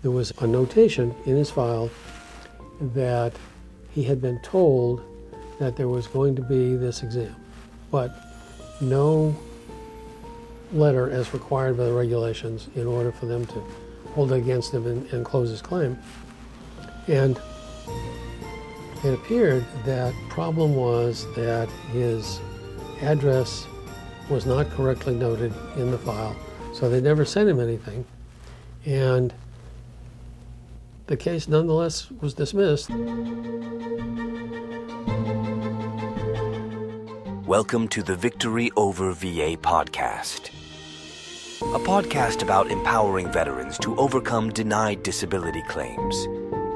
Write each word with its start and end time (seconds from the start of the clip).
There 0.00 0.12
was 0.12 0.32
a 0.38 0.46
notation 0.46 1.12
in 1.26 1.34
his 1.34 1.50
file 1.50 1.90
that 2.94 3.32
he 3.90 4.04
had 4.04 4.22
been 4.22 4.38
told 4.42 5.02
that 5.58 5.76
there 5.76 5.88
was 5.88 6.06
going 6.06 6.36
to 6.36 6.42
be 6.42 6.76
this 6.76 7.02
exam, 7.02 7.34
but 7.90 8.14
no 8.80 9.36
letter 10.72 11.10
as 11.10 11.34
required 11.34 11.76
by 11.76 11.86
the 11.86 11.92
regulations 11.92 12.68
in 12.76 12.86
order 12.86 13.10
for 13.10 13.26
them 13.26 13.44
to 13.46 13.60
hold 14.14 14.30
it 14.30 14.36
against 14.36 14.72
him 14.72 14.86
and, 14.86 15.04
and 15.12 15.24
close 15.24 15.50
his 15.50 15.60
claim. 15.60 15.98
And 17.08 17.36
it 19.02 19.14
appeared 19.14 19.66
that 19.84 20.14
problem 20.28 20.76
was 20.76 21.26
that 21.34 21.68
his 21.90 22.38
address 23.00 23.66
was 24.30 24.46
not 24.46 24.70
correctly 24.70 25.16
noted 25.16 25.52
in 25.74 25.90
the 25.90 25.98
file, 25.98 26.36
so 26.72 26.88
they 26.88 27.00
never 27.00 27.24
sent 27.24 27.48
him 27.48 27.58
anything. 27.58 28.04
And 28.86 29.34
the 31.08 31.16
case 31.16 31.48
nonetheless 31.48 32.10
was 32.20 32.34
dismissed. 32.34 32.90
Welcome 37.46 37.88
to 37.88 38.02
the 38.02 38.14
Victory 38.14 38.70
Over 38.76 39.12
VA 39.12 39.56
podcast, 39.56 40.50
a 41.62 41.78
podcast 41.78 42.42
about 42.42 42.70
empowering 42.70 43.32
veterans 43.32 43.78
to 43.78 43.96
overcome 43.96 44.52
denied 44.52 45.02
disability 45.02 45.62
claims. 45.62 46.28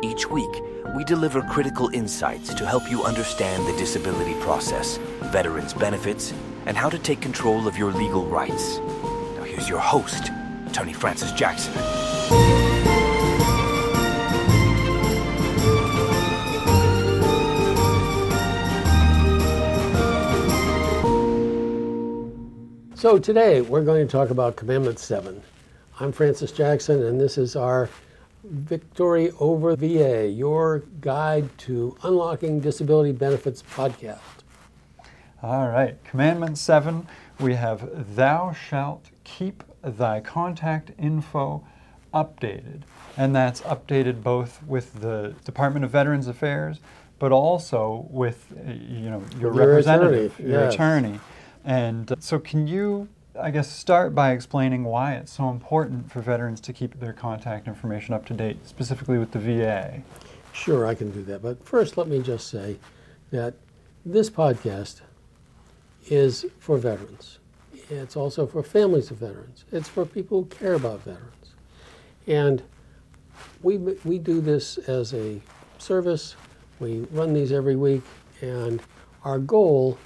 Each 0.03 0.27
week, 0.31 0.63
we 0.97 1.05
deliver 1.05 1.43
critical 1.43 1.91
insights 1.91 2.55
to 2.55 2.67
help 2.67 2.91
you 2.91 3.05
understand 3.05 3.67
the 3.67 3.77
disability 3.77 4.35
process, 4.41 4.97
veterans' 5.25 5.75
benefits, 5.75 6.33
and 6.65 6.75
how 6.75 6.89
to 6.89 6.99
take 6.99 7.21
control 7.21 7.69
of 7.69 7.77
your 7.77 7.93
legal 7.93 8.25
rights. 8.25 8.79
Now, 9.37 9.45
here's 9.45 9.69
your 9.69 9.81
host, 9.81 10.31
Tony 10.73 10.95
Francis 10.95 11.33
Jackson. 11.33 12.02
So 23.03 23.19
today 23.19 23.63
we're 23.63 23.83
going 23.83 24.07
to 24.07 24.13
talk 24.13 24.31
about 24.31 24.55
Commandment 24.55 24.97
7. 24.97 25.43
I'm 25.99 26.13
Francis 26.13 26.53
Jackson, 26.53 27.03
and 27.03 27.21
this 27.21 27.37
is 27.37 27.57
our 27.57 27.91
Victory 28.45 29.33
Over 29.41 29.75
VA, 29.75 30.29
your 30.29 30.85
guide 31.01 31.49
to 31.59 31.97
unlocking 32.05 32.61
disability 32.61 33.11
benefits 33.11 33.61
podcast. 33.61 34.21
All 35.43 35.67
right, 35.67 35.97
Commandment 36.05 36.59
7, 36.59 37.09
we 37.41 37.55
have 37.55 38.15
Thou 38.15 38.53
shalt 38.53 39.11
keep 39.25 39.65
thy 39.83 40.21
contact 40.21 40.93
info 40.97 41.67
updated. 42.15 42.83
And 43.17 43.35
that's 43.35 43.63
updated 43.63 44.23
both 44.23 44.63
with 44.63 45.01
the 45.01 45.35
Department 45.45 45.85
of 45.85 45.91
Veterans 45.91 46.29
Affairs, 46.29 46.79
but 47.19 47.33
also 47.33 48.07
with 48.11 48.47
you 48.65 49.11
know 49.11 49.25
your 49.41 49.53
your 49.53 49.53
representative, 49.53 50.35
attorney, 50.35 50.51
your 50.53 50.61
yes. 50.61 50.75
attorney. 50.75 51.21
And 51.65 52.11
uh, 52.11 52.17
so, 52.19 52.39
can 52.39 52.67
you, 52.67 53.09
I 53.39 53.51
guess, 53.51 53.71
start 53.71 54.15
by 54.15 54.33
explaining 54.33 54.85
why 54.85 55.15
it's 55.15 55.33
so 55.33 55.49
important 55.49 56.11
for 56.11 56.21
veterans 56.21 56.61
to 56.63 56.73
keep 56.73 56.99
their 56.99 57.13
contact 57.13 57.69
information 57.69 58.15
up 58.15 58.27
to 58.27 58.35
date, 58.35 58.67
specifically 58.67 59.19
with 59.19 59.31
the 59.33 59.39
VA? 59.39 60.03
Sure, 60.53 60.87
I 60.87 60.95
can 60.95 61.11
do 61.11 61.23
that. 61.25 61.43
But 61.43 61.65
first, 61.65 61.97
let 61.97 62.09
me 62.09 62.21
just 62.21 62.49
say 62.49 62.79
that 63.31 63.55
this 64.05 64.29
podcast 64.29 65.01
is 66.09 66.45
for 66.59 66.77
veterans. 66.79 67.39
It's 67.89 68.17
also 68.17 68.47
for 68.47 68.63
families 68.63 69.11
of 69.11 69.19
veterans. 69.19 69.65
It's 69.71 69.89
for 69.89 70.05
people 70.05 70.43
who 70.43 70.47
care 70.49 70.75
about 70.75 71.03
veterans. 71.03 71.55
And 72.27 72.63
we, 73.63 73.79
we 73.79 74.19
do 74.19 74.41
this 74.41 74.79
as 74.79 75.15
a 75.15 75.41
service. 75.79 76.37
We 76.81 77.01
run 77.13 77.33
these 77.33 77.53
every 77.53 77.77
week. 77.77 78.03
And 78.41 78.83
our 79.25 79.39
goal 79.39 79.99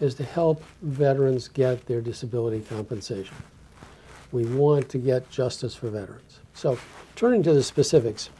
is 0.00 0.14
to 0.14 0.24
help 0.24 0.64
veterans 0.82 1.48
get 1.48 1.86
their 1.86 2.00
disability 2.00 2.60
compensation. 2.60 3.36
We 4.32 4.44
want 4.44 4.88
to 4.90 4.98
get 4.98 5.30
justice 5.30 5.74
for 5.74 5.90
veterans. 5.90 6.40
So, 6.54 6.78
turning 7.16 7.42
to 7.44 7.52
the 7.52 7.62
specifics, 7.62 8.30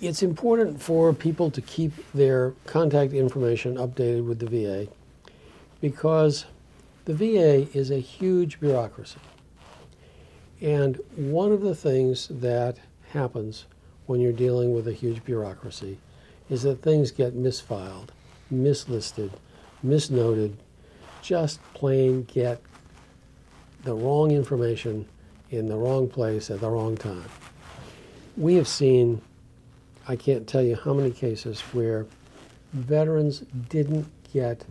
it's 0.00 0.22
important 0.22 0.82
for 0.82 1.12
people 1.12 1.50
to 1.50 1.60
keep 1.60 1.92
their 2.12 2.52
contact 2.66 3.12
information 3.12 3.76
updated 3.76 4.26
with 4.26 4.38
the 4.38 4.46
VA 4.46 4.88
because 5.80 6.46
the 7.06 7.14
VA 7.14 7.66
is 7.76 7.90
a 7.90 7.98
huge 7.98 8.60
bureaucracy. 8.60 9.20
And 10.60 11.00
one 11.14 11.52
of 11.52 11.60
the 11.60 11.74
things 11.74 12.28
that 12.28 12.78
happens 13.10 13.66
when 14.06 14.20
you're 14.20 14.32
dealing 14.32 14.74
with 14.74 14.88
a 14.88 14.92
huge 14.92 15.24
bureaucracy 15.24 15.98
is 16.48 16.62
that 16.62 16.82
things 16.82 17.10
get 17.10 17.36
misfiled, 17.36 18.08
mislisted, 18.50 19.32
misnoted, 19.82 20.56
just 21.22 21.60
plain 21.74 22.22
get 22.24 22.60
the 23.84 23.94
wrong 23.94 24.30
information 24.30 25.06
in 25.50 25.68
the 25.68 25.76
wrong 25.76 26.08
place 26.08 26.50
at 26.50 26.60
the 26.60 26.68
wrong 26.68 26.96
time. 26.96 27.24
We 28.36 28.54
have 28.54 28.68
seen, 28.68 29.22
I 30.08 30.16
can't 30.16 30.46
tell 30.46 30.62
you 30.62 30.76
how 30.76 30.92
many 30.92 31.10
cases 31.10 31.60
where 31.72 32.06
veterans 32.72 33.44
didn't 33.68 34.06
get 34.32 34.64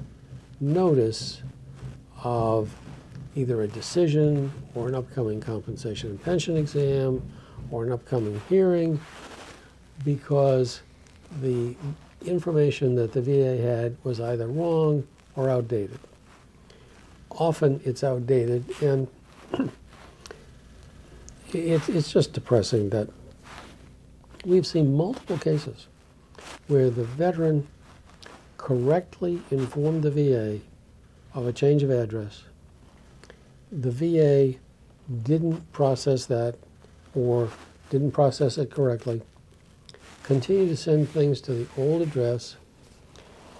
notice 0.59 1.41
of 2.23 2.75
either 3.35 3.61
a 3.61 3.67
decision 3.67 4.51
or 4.75 4.87
an 4.87 4.95
upcoming 4.95 5.41
compensation 5.41 6.11
and 6.11 6.21
pension 6.21 6.57
exam 6.57 7.21
or 7.71 7.83
an 7.85 7.91
upcoming 7.91 8.41
hearing 8.47 8.99
because 10.03 10.81
the 11.41 11.75
information 12.27 12.95
that 12.95 13.13
the 13.13 13.21
VA 13.21 13.57
had 13.61 13.97
was 14.03 14.19
either 14.19 14.47
wrong 14.47 15.07
or 15.35 15.49
outdated. 15.49 15.99
Often 17.31 17.81
it's 17.83 18.03
outdated, 18.03 18.63
and 18.81 19.07
it, 21.53 21.89
it's 21.89 22.11
just 22.11 22.33
depressing 22.33 22.89
that 22.89 23.09
we've 24.45 24.67
seen 24.67 24.95
multiple 24.95 25.37
cases 25.37 25.87
where 26.67 26.89
the 26.89 27.03
veteran 27.03 27.67
correctly 28.57 29.41
informed 29.51 30.03
the 30.03 30.11
VA 30.11 30.59
of 31.33 31.47
a 31.47 31.53
change 31.53 31.83
of 31.83 31.89
address. 31.89 32.43
The 33.71 33.91
VA 33.91 34.57
didn't 35.23 35.71
process 35.71 36.25
that 36.27 36.55
or 37.13 37.49
didn't 37.89 38.11
process 38.11 38.57
it 38.57 38.71
correctly, 38.71 39.21
continued 40.25 40.69
to 40.69 40.75
send 40.75 41.07
things 41.07 41.39
to 41.39 41.53
the 41.53 41.67
old 41.77 42.01
address. 42.01 42.55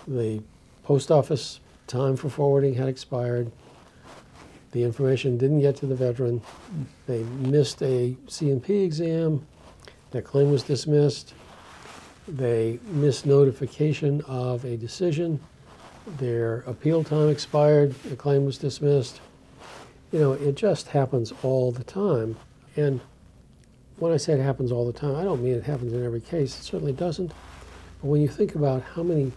The 0.08 0.42
post 0.84 1.12
office 1.12 1.60
time 1.86 2.16
for 2.16 2.28
forwarding 2.28 2.74
had 2.74 2.88
expired. 2.88 3.52
The 4.72 4.84
information 4.84 5.38
didn't 5.38 5.60
get 5.62 5.76
to 5.78 5.86
the 5.86 5.94
veteran. 5.94 6.42
They 7.06 7.22
missed 7.22 7.84
a 7.84 8.18
C&P 8.28 8.82
exam. 8.82 9.46
Their 10.10 10.24
claim 10.24 10.52
was 10.52 10.64
dismissed. 10.64 11.36
They 12.28 12.80
missed 12.86 13.28
notification 13.28 14.22
of 14.22 14.66
a 14.66 14.76
decision. 14.76 15.40
Their 16.18 16.62
appeal 16.62 17.04
time 17.04 17.30
expired. 17.30 17.94
The 18.02 18.16
claim 18.16 18.44
was 18.44 18.58
dismissed. 18.58 19.22
You 20.12 20.20
know, 20.20 20.34
it 20.34 20.56
just 20.56 20.88
happens 20.88 21.32
all 21.44 21.72
the 21.72 21.84
time. 21.84 22.38
And 22.76 23.02
when 23.98 24.12
I 24.12 24.18
say 24.18 24.34
it 24.34 24.40
happens 24.40 24.72
all 24.72 24.86
the 24.86 24.98
time, 24.98 25.16
I 25.16 25.24
don't 25.24 25.42
mean 25.44 25.54
it 25.54 25.64
happens 25.64 25.94
in 25.94 26.04
every 26.06 26.22
case. 26.22 26.58
It 26.60 26.64
certainly 26.64 26.94
doesn't. 26.94 27.28
But 28.02 28.08
when 28.08 28.22
you 28.22 28.28
think 28.28 28.56
about 28.56 28.82
how 28.82 29.04
many 29.04 29.32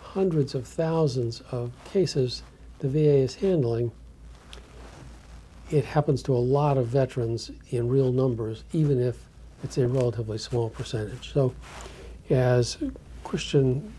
hundreds 0.00 0.54
of 0.54 0.66
thousands 0.66 1.42
of 1.50 1.72
cases 1.84 2.42
the 2.78 2.88
VA 2.88 3.16
is 3.16 3.34
handling, 3.34 3.90
it 5.70 5.84
happens 5.84 6.22
to 6.24 6.34
a 6.34 6.38
lot 6.38 6.78
of 6.78 6.86
veterans 6.86 7.50
in 7.70 7.88
real 7.88 8.12
numbers, 8.12 8.64
even 8.72 9.00
if 9.00 9.16
it's 9.64 9.78
a 9.78 9.88
relatively 9.88 10.38
small 10.38 10.70
percentage. 10.70 11.32
So, 11.32 11.54
as 12.30 12.76
Kristian 13.24 13.90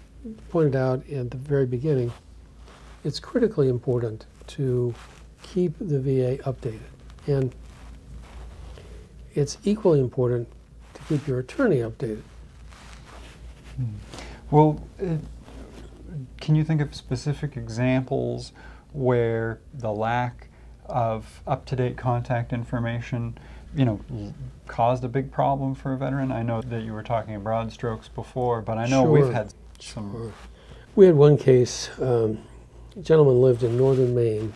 pointed 0.50 0.76
out 0.76 1.08
at 1.10 1.32
the 1.32 1.38
very 1.38 1.66
beginning, 1.66 2.14
it's 3.04 3.20
critically 3.20 3.68
important 3.68 4.26
to 4.48 4.94
keep 5.44 5.74
the 5.80 6.00
VA 6.00 6.38
updated. 6.44 6.80
And 7.28 7.54
it's 9.36 9.58
equally 9.64 10.00
important 10.00 10.48
to 10.96 11.02
keep 11.04 11.28
your 11.28 11.40
attorney 11.40 11.78
updated. 11.78 12.22
Well, 14.50 14.82
uh, 15.02 15.18
can 16.40 16.56
you 16.56 16.64
think 16.64 16.82
of 16.82 16.96
specific 16.96 17.58
examples 17.58 18.54
where 18.94 19.60
the 19.74 19.92
lack 19.92 20.48
of 20.86 21.42
up-to-date 21.46 21.98
contact 21.98 22.54
information, 22.54 23.38
you 23.76 23.84
know, 23.84 24.00
caused 24.68 25.04
a 25.04 25.10
big 25.10 25.32
problem 25.32 25.76
for 25.76 25.94
a 25.94 25.98
veteran? 25.98 26.32
I 26.32 26.42
know 26.42 26.62
that 26.62 26.84
you 26.84 26.94
were 26.94 27.04
talking 27.04 27.38
broad 27.42 27.72
strokes 27.74 28.08
before, 28.08 28.62
but 28.62 28.78
I 28.78 28.86
know 28.88 29.04
Sure. 29.04 29.12
we've 29.12 29.34
had 29.34 29.54
some. 29.80 30.12
Sure. 30.14 30.34
We 30.96 31.06
had 31.08 31.16
one 31.16 31.38
case, 31.38 31.90
um, 32.00 32.38
a 32.96 33.02
gentleman 33.02 33.42
lived 33.42 33.64
in 33.64 33.76
northern 33.76 34.16
Maine, 34.16 34.54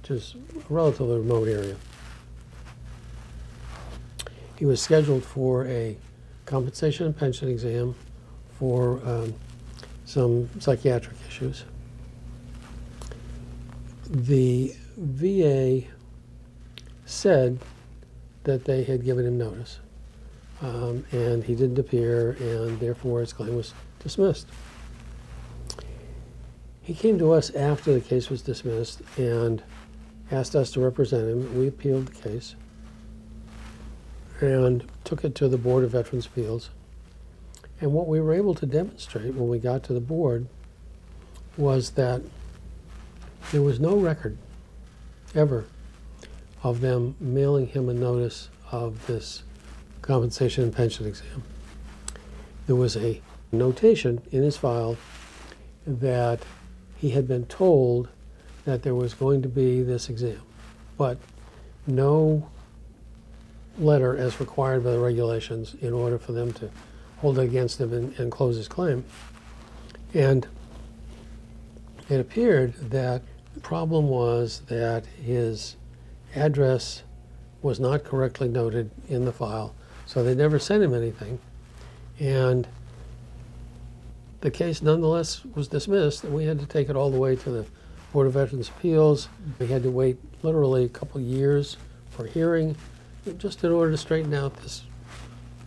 which 0.00 0.12
is 0.12 0.36
a 0.54 0.72
relatively 0.72 1.16
remote 1.18 1.48
area. 1.48 1.74
He 4.64 4.66
was 4.66 4.80
scheduled 4.80 5.22
for 5.22 5.66
a 5.66 5.94
compensation 6.46 7.04
and 7.04 7.14
pension 7.14 7.50
exam 7.50 7.94
for 8.58 8.98
um, 9.04 9.34
some 10.06 10.48
psychiatric 10.58 11.16
issues. 11.28 11.66
The 14.08 14.74
VA 14.96 15.82
said 17.04 17.58
that 18.44 18.64
they 18.64 18.84
had 18.84 19.04
given 19.04 19.26
him 19.26 19.36
notice, 19.36 19.80
um, 20.62 21.04
and 21.12 21.44
he 21.44 21.54
didn't 21.54 21.78
appear, 21.78 22.30
and 22.40 22.80
therefore 22.80 23.20
his 23.20 23.34
claim 23.34 23.54
was 23.56 23.74
dismissed. 23.98 24.48
He 26.80 26.94
came 26.94 27.18
to 27.18 27.32
us 27.32 27.54
after 27.54 27.92
the 27.92 28.00
case 28.00 28.30
was 28.30 28.40
dismissed 28.40 29.02
and 29.18 29.62
asked 30.30 30.56
us 30.56 30.70
to 30.70 30.80
represent 30.80 31.28
him. 31.28 31.58
We 31.58 31.68
appealed 31.68 32.06
the 32.06 32.30
case 32.30 32.54
and 34.40 34.84
took 35.04 35.24
it 35.24 35.34
to 35.36 35.48
the 35.48 35.58
Board 35.58 35.84
of 35.84 35.90
Veterans 35.90 36.26
Appeals. 36.26 36.70
And 37.80 37.92
what 37.92 38.06
we 38.06 38.20
were 38.20 38.32
able 38.32 38.54
to 38.54 38.66
demonstrate 38.66 39.34
when 39.34 39.48
we 39.48 39.58
got 39.58 39.82
to 39.84 39.92
the 39.92 40.00
board 40.00 40.46
was 41.56 41.90
that 41.92 42.22
there 43.52 43.62
was 43.62 43.78
no 43.78 43.96
record 43.96 44.38
ever 45.34 45.66
of 46.62 46.80
them 46.80 47.14
mailing 47.20 47.66
him 47.66 47.88
a 47.88 47.94
notice 47.94 48.48
of 48.72 49.06
this 49.06 49.42
compensation 50.02 50.64
and 50.64 50.74
pension 50.74 51.06
exam. 51.06 51.42
There 52.66 52.76
was 52.76 52.96
a 52.96 53.20
notation 53.52 54.22
in 54.32 54.42
his 54.42 54.56
file 54.56 54.96
that 55.86 56.40
he 56.96 57.10
had 57.10 57.28
been 57.28 57.46
told 57.46 58.08
that 58.64 58.82
there 58.82 58.94
was 58.94 59.12
going 59.12 59.42
to 59.42 59.48
be 59.48 59.82
this 59.82 60.08
exam, 60.08 60.40
but 60.96 61.18
no 61.86 62.48
letter 63.78 64.16
as 64.16 64.40
required 64.40 64.84
by 64.84 64.92
the 64.92 64.98
regulations 64.98 65.74
in 65.80 65.92
order 65.92 66.18
for 66.18 66.32
them 66.32 66.52
to 66.52 66.70
hold 67.18 67.38
it 67.38 67.42
against 67.42 67.80
him 67.80 67.92
and, 67.92 68.18
and 68.18 68.30
close 68.30 68.56
his 68.56 68.68
claim. 68.68 69.04
And 70.12 70.46
it 72.08 72.20
appeared 72.20 72.74
that 72.90 73.22
the 73.54 73.60
problem 73.60 74.08
was 74.08 74.62
that 74.66 75.06
his 75.06 75.76
address 76.34 77.02
was 77.62 77.80
not 77.80 78.04
correctly 78.04 78.48
noted 78.48 78.90
in 79.08 79.24
the 79.24 79.32
file, 79.32 79.74
so 80.06 80.22
they 80.22 80.34
never 80.34 80.58
sent 80.58 80.82
him 80.82 80.92
anything. 80.92 81.38
And 82.20 82.68
the 84.40 84.50
case 84.50 84.82
nonetheless 84.82 85.44
was 85.54 85.68
dismissed, 85.68 86.24
and 86.24 86.34
we 86.34 86.44
had 86.44 86.60
to 86.60 86.66
take 86.66 86.90
it 86.90 86.96
all 86.96 87.10
the 87.10 87.18
way 87.18 87.36
to 87.36 87.50
the 87.50 87.64
Board 88.12 88.26
of 88.26 88.34
Veterans 88.34 88.68
Appeals. 88.68 89.28
We 89.58 89.66
had 89.66 89.82
to 89.82 89.90
wait 89.90 90.18
literally 90.42 90.84
a 90.84 90.88
couple 90.88 91.20
years 91.20 91.78
for 92.10 92.26
hearing, 92.26 92.76
just 93.38 93.64
in 93.64 93.72
order 93.72 93.90
to 93.90 93.96
straighten 93.96 94.34
out 94.34 94.54
this 94.62 94.82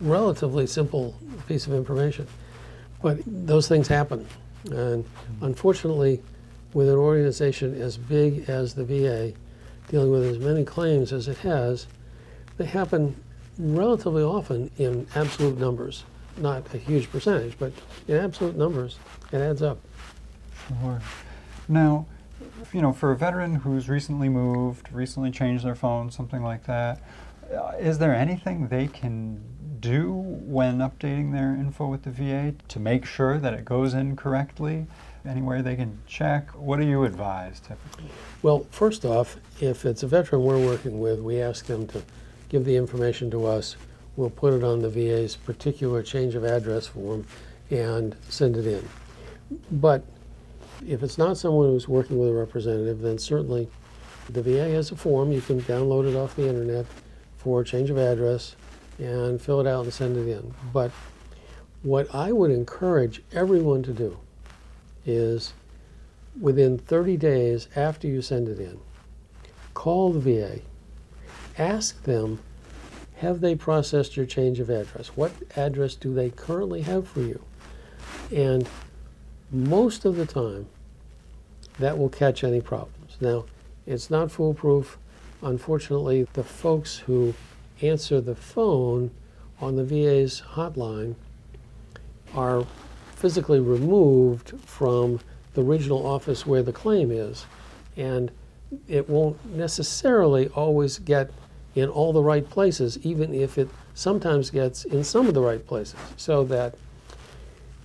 relatively 0.00 0.66
simple 0.66 1.14
piece 1.46 1.66
of 1.66 1.72
information. 1.72 2.26
But 3.02 3.18
those 3.26 3.68
things 3.68 3.88
happen. 3.88 4.26
And 4.70 5.04
unfortunately, 5.40 6.22
with 6.72 6.88
an 6.88 6.96
organization 6.96 7.80
as 7.80 7.96
big 7.96 8.48
as 8.48 8.74
the 8.74 8.84
VA, 8.84 9.32
dealing 9.88 10.10
with 10.10 10.24
as 10.24 10.38
many 10.38 10.64
claims 10.64 11.12
as 11.12 11.28
it 11.28 11.38
has, 11.38 11.86
they 12.56 12.66
happen 12.66 13.16
relatively 13.58 14.22
often 14.22 14.70
in 14.78 15.06
absolute 15.14 15.58
numbers. 15.58 16.04
Not 16.36 16.72
a 16.74 16.78
huge 16.78 17.10
percentage, 17.10 17.58
but 17.58 17.72
in 18.06 18.16
absolute 18.16 18.56
numbers, 18.56 18.98
it 19.32 19.38
adds 19.38 19.62
up. 19.62 19.78
Sure. 20.68 21.00
Now, 21.68 22.06
you 22.72 22.82
know, 22.82 22.92
for 22.92 23.10
a 23.10 23.16
veteran 23.16 23.56
who's 23.56 23.88
recently 23.88 24.28
moved, 24.28 24.92
recently 24.92 25.30
changed 25.30 25.64
their 25.64 25.74
phone, 25.74 26.10
something 26.10 26.42
like 26.42 26.64
that, 26.66 27.00
is 27.78 27.98
there 27.98 28.14
anything 28.14 28.68
they 28.68 28.86
can 28.86 29.40
do 29.80 30.12
when 30.12 30.78
updating 30.78 31.32
their 31.32 31.54
info 31.54 31.86
with 31.86 32.02
the 32.02 32.10
VA 32.10 32.54
to 32.68 32.80
make 32.80 33.04
sure 33.04 33.38
that 33.38 33.54
it 33.54 33.64
goes 33.64 33.94
in 33.94 34.16
correctly? 34.16 34.86
Anywhere 35.24 35.62
they 35.62 35.76
can 35.76 35.98
check? 36.06 36.50
What 36.50 36.78
do 36.78 36.86
you 36.86 37.04
advise 37.04 37.60
typically? 37.60 38.10
Well, 38.42 38.66
first 38.70 39.04
off, 39.04 39.36
if 39.60 39.84
it's 39.84 40.02
a 40.02 40.06
veteran 40.06 40.42
we're 40.42 40.64
working 40.64 41.00
with, 41.00 41.20
we 41.20 41.40
ask 41.40 41.66
them 41.66 41.86
to 41.88 42.02
give 42.48 42.64
the 42.64 42.76
information 42.76 43.30
to 43.32 43.46
us. 43.46 43.76
We'll 44.16 44.30
put 44.30 44.54
it 44.54 44.64
on 44.64 44.80
the 44.80 44.88
VA's 44.88 45.36
particular 45.36 46.02
change 46.02 46.34
of 46.34 46.44
address 46.44 46.86
form 46.86 47.26
and 47.70 48.16
send 48.28 48.56
it 48.56 48.66
in. 48.66 48.88
But 49.70 50.02
if 50.86 51.02
it's 51.02 51.18
not 51.18 51.36
someone 51.36 51.66
who's 51.68 51.88
working 51.88 52.18
with 52.18 52.30
a 52.30 52.32
representative, 52.32 53.00
then 53.00 53.18
certainly 53.18 53.68
the 54.30 54.42
VA 54.42 54.70
has 54.70 54.90
a 54.90 54.96
form. 54.96 55.32
You 55.32 55.40
can 55.40 55.60
download 55.62 56.10
it 56.10 56.16
off 56.16 56.36
the 56.36 56.48
internet 56.48 56.86
for 57.38 57.64
change 57.64 57.88
of 57.88 57.96
address 57.98 58.54
and 58.98 59.40
fill 59.40 59.60
it 59.60 59.66
out 59.66 59.84
and 59.84 59.92
send 59.92 60.16
it 60.16 60.28
in. 60.30 60.54
But 60.72 60.90
what 61.82 62.12
I 62.14 62.32
would 62.32 62.50
encourage 62.50 63.22
everyone 63.32 63.82
to 63.84 63.92
do 63.92 64.18
is 65.06 65.54
within 66.38 66.78
30 66.78 67.16
days 67.16 67.68
after 67.74 68.06
you 68.06 68.20
send 68.20 68.48
it 68.48 68.58
in, 68.58 68.78
call 69.74 70.12
the 70.12 70.20
VA, 70.20 70.60
ask 71.56 72.02
them, 72.02 72.40
have 73.16 73.40
they 73.40 73.54
processed 73.54 74.16
your 74.16 74.26
change 74.26 74.60
of 74.60 74.70
address? 74.70 75.08
What 75.08 75.32
address 75.56 75.94
do 75.94 76.14
they 76.14 76.30
currently 76.30 76.82
have 76.82 77.08
for 77.08 77.20
you? 77.20 77.42
And 78.34 78.68
most 79.50 80.04
of 80.04 80.16
the 80.16 80.26
time, 80.26 80.66
that 81.78 81.96
will 81.96 82.08
catch 82.08 82.44
any 82.44 82.60
problems. 82.60 83.16
Now, 83.20 83.46
it's 83.86 84.10
not 84.10 84.30
foolproof. 84.30 84.98
Unfortunately, 85.42 86.26
the 86.32 86.42
folks 86.42 86.98
who 86.98 87.34
answer 87.80 88.20
the 88.20 88.34
phone 88.34 89.10
on 89.60 89.76
the 89.76 89.84
VA's 89.84 90.42
hotline 90.54 91.14
are 92.34 92.66
physically 93.14 93.60
removed 93.60 94.52
from 94.60 95.20
the 95.54 95.62
regional 95.62 96.06
office 96.06 96.46
where 96.46 96.62
the 96.62 96.72
claim 96.72 97.10
is. 97.10 97.46
And 97.96 98.30
it 98.86 99.08
won't 99.08 99.44
necessarily 99.46 100.48
always 100.48 100.98
get 100.98 101.30
in 101.74 101.88
all 101.88 102.12
the 102.12 102.22
right 102.22 102.48
places, 102.48 102.98
even 103.02 103.32
if 103.32 103.58
it 103.58 103.68
sometimes 103.94 104.50
gets 104.50 104.84
in 104.84 105.04
some 105.04 105.26
of 105.26 105.34
the 105.34 105.40
right 105.40 105.64
places. 105.66 105.98
So 106.16 106.44
that 106.44 106.74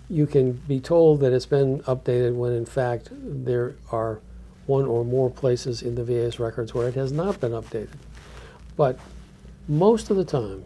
you 0.10 0.26
can 0.26 0.54
be 0.54 0.80
told 0.80 1.20
that 1.22 1.34
it's 1.34 1.46
been 1.46 1.80
updated 1.82 2.36
when 2.36 2.52
in 2.52 2.66
fact 2.66 3.10
there 3.12 3.76
are 3.92 4.20
one 4.65 4.86
or 4.86 5.04
more 5.04 5.30
places 5.30 5.81
in 5.81 5.95
the 5.95 6.04
VA's 6.04 6.39
records 6.39 6.74
where 6.74 6.88
it 6.88 6.95
has 6.95 7.12
not 7.12 7.39
been 7.39 7.51
updated. 7.51 7.98
But 8.75 8.98
most 9.68 10.10
of 10.10 10.18
the 10.18 10.25
time, 10.25 10.63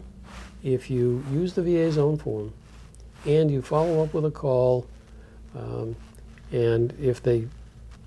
if 0.62 0.90
you 0.90 1.24
use 1.32 1.54
the 1.54 1.62
VA's 1.62 1.98
own 1.98 2.18
form 2.18 2.52
and 3.24 3.50
you 3.50 3.62
follow 3.62 4.02
up 4.02 4.14
with 4.14 4.24
a 4.24 4.30
call, 4.30 4.86
um, 5.56 5.96
and 6.52 6.92
if 7.00 7.22
they 7.22 7.48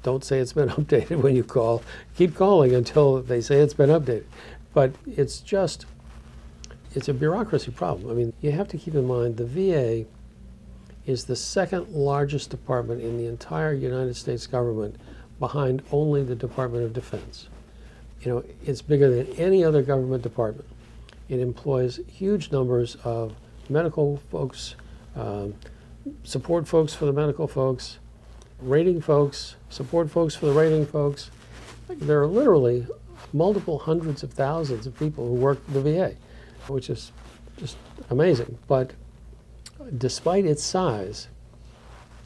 don't 0.04 0.24
say 0.24 0.40
it's 0.40 0.54
been 0.54 0.70
updated 0.70 1.22
when 1.22 1.36
you 1.36 1.44
call, 1.44 1.84
keep 2.16 2.36
calling 2.36 2.74
until 2.74 3.22
they 3.22 3.42
say 3.42 3.60
it's 3.60 3.74
been 3.74 3.90
updated. 3.90 4.26
But 4.74 4.94
it's 5.06 5.40
just, 5.40 5.86
it's 6.96 7.10
a 7.10 7.14
bureaucracy 7.14 7.72
problem. 7.72 8.10
I 8.10 8.14
mean, 8.14 8.34
you 8.42 8.52
have 8.52 8.68
to 8.70 8.78
keep 8.78 8.96
in 8.96 9.06
mind 9.06 9.38
the 9.38 9.46
VA 9.46 10.06
is 11.06 11.26
the 11.26 11.36
second 11.36 11.90
largest 11.90 12.50
department 12.50 13.02
in 13.02 13.18
the 13.18 13.26
entire 13.26 13.74
United 13.74 14.16
States 14.16 14.48
government 14.48 14.96
behind 15.42 15.82
only 15.92 16.24
the 16.24 16.36
Department 16.36 16.86
of 16.86 16.94
Defense. 16.94 17.50
You 18.22 18.32
know, 18.32 18.44
it's 18.64 18.82
bigger 18.82 19.14
than 19.14 19.28
any 19.36 19.66
other 19.66 19.82
government 19.82 20.24
department. 20.24 20.70
It 21.28 21.40
employs 21.40 22.00
huge 22.08 22.52
numbers 22.52 22.96
of 23.04 23.34
medical 23.68 24.18
folks, 24.30 24.76
um, 25.16 25.56
support 26.24 26.68
folks 26.68 26.94
for 26.94 27.06
the 27.06 27.12
medical 27.12 27.48
folks, 27.48 27.98
rating 28.62 29.02
folks, 29.02 29.56
support 29.70 30.10
folks 30.10 30.36
for 30.36 30.46
the 30.46 30.54
rating 30.54 30.86
folks. 30.86 31.32
There 31.90 32.22
are 32.22 32.28
literally 32.28 32.86
multiple 33.34 33.80
hundreds 33.80 34.24
of 34.24 34.32
thousands 34.32 34.86
of 34.86 34.98
people 34.98 35.28
who 35.28 35.34
work 35.34 35.60
the 35.68 35.82
VA, 35.82 36.16
which 36.68 36.90
is 36.90 37.12
just 37.58 37.78
amazing. 38.10 38.58
But 38.68 38.94
despite 39.98 40.46
its 40.46 40.64
size, 40.64 41.28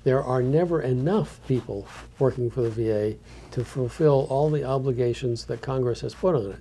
there 0.06 0.24
are 0.24 0.42
never 0.42 0.82
enough 0.82 1.40
people 1.48 1.86
working 2.20 2.50
for 2.50 2.62
the 2.62 2.70
VA 2.70 3.18
to 3.52 3.66
fulfill 3.66 4.28
all 4.30 4.52
the 4.52 4.64
obligations 4.64 5.46
that 5.46 5.62
Congress 5.62 6.02
has 6.02 6.14
put 6.14 6.36
on 6.36 6.52
it. 6.52 6.60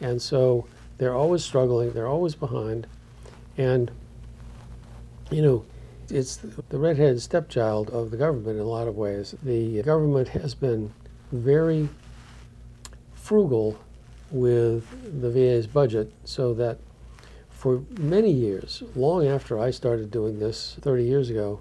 And 0.00 0.22
so 0.22 0.66
they're 0.96 1.14
always 1.14 1.44
struggling, 1.44 1.92
they're 1.92 2.06
always 2.06 2.36
behind. 2.36 2.86
And, 3.58 3.90
you 5.32 5.42
know, 5.42 5.64
it's 6.08 6.36
the 6.36 6.78
redheaded 6.78 7.20
stepchild 7.20 7.90
of 7.90 8.12
the 8.12 8.16
government 8.16 8.56
in 8.56 8.60
a 8.60 8.68
lot 8.68 8.86
of 8.86 8.96
ways. 8.96 9.34
The 9.42 9.82
government 9.82 10.28
has 10.28 10.54
been 10.54 10.92
very 11.32 11.88
frugal 13.14 13.80
with 14.30 14.86
the 15.20 15.30
VA's 15.30 15.66
budget 15.66 16.12
so 16.24 16.54
that 16.54 16.78
for 17.50 17.82
many 17.98 18.30
years, 18.30 18.84
long 18.94 19.26
after 19.26 19.58
I 19.58 19.72
started 19.72 20.12
doing 20.12 20.38
this 20.38 20.76
30 20.82 21.02
years 21.02 21.30
ago, 21.30 21.58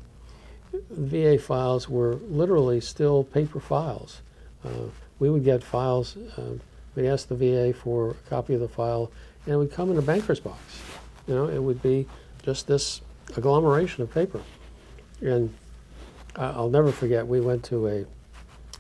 VA 0.90 1.38
files 1.38 1.90
were 1.90 2.16
literally 2.30 2.80
still 2.82 3.24
paper 3.24 3.60
files. 3.60 4.22
Uh, 4.64 4.90
we 5.20 5.30
would 5.30 5.44
get 5.44 5.64
files, 5.64 6.18
uh, 6.38 6.54
we'd 6.96 7.08
ask 7.08 7.28
the 7.28 7.36
VA 7.36 7.74
for 7.74 8.12
a 8.12 8.30
copy 8.30 8.54
of 8.54 8.60
the 8.60 8.68
file, 8.68 9.12
and 9.46 9.54
it 9.54 9.58
would 9.58 9.72
come 9.72 9.92
in 9.92 9.98
a 9.98 10.02
banker's 10.02 10.40
box. 10.40 10.60
You 11.28 11.36
know, 11.36 11.48
it 11.48 11.62
would 11.62 11.82
be 11.82 12.08
just 12.44 12.68
this 12.68 13.02
agglomeration 13.36 14.04
of 14.04 14.14
paper. 14.14 14.42
And 15.22 15.54
I'll 16.36 16.70
never 16.70 16.92
forget, 16.92 17.26
we 17.26 17.40
went 17.40 17.64
to 17.66 17.88
a, 17.88 18.06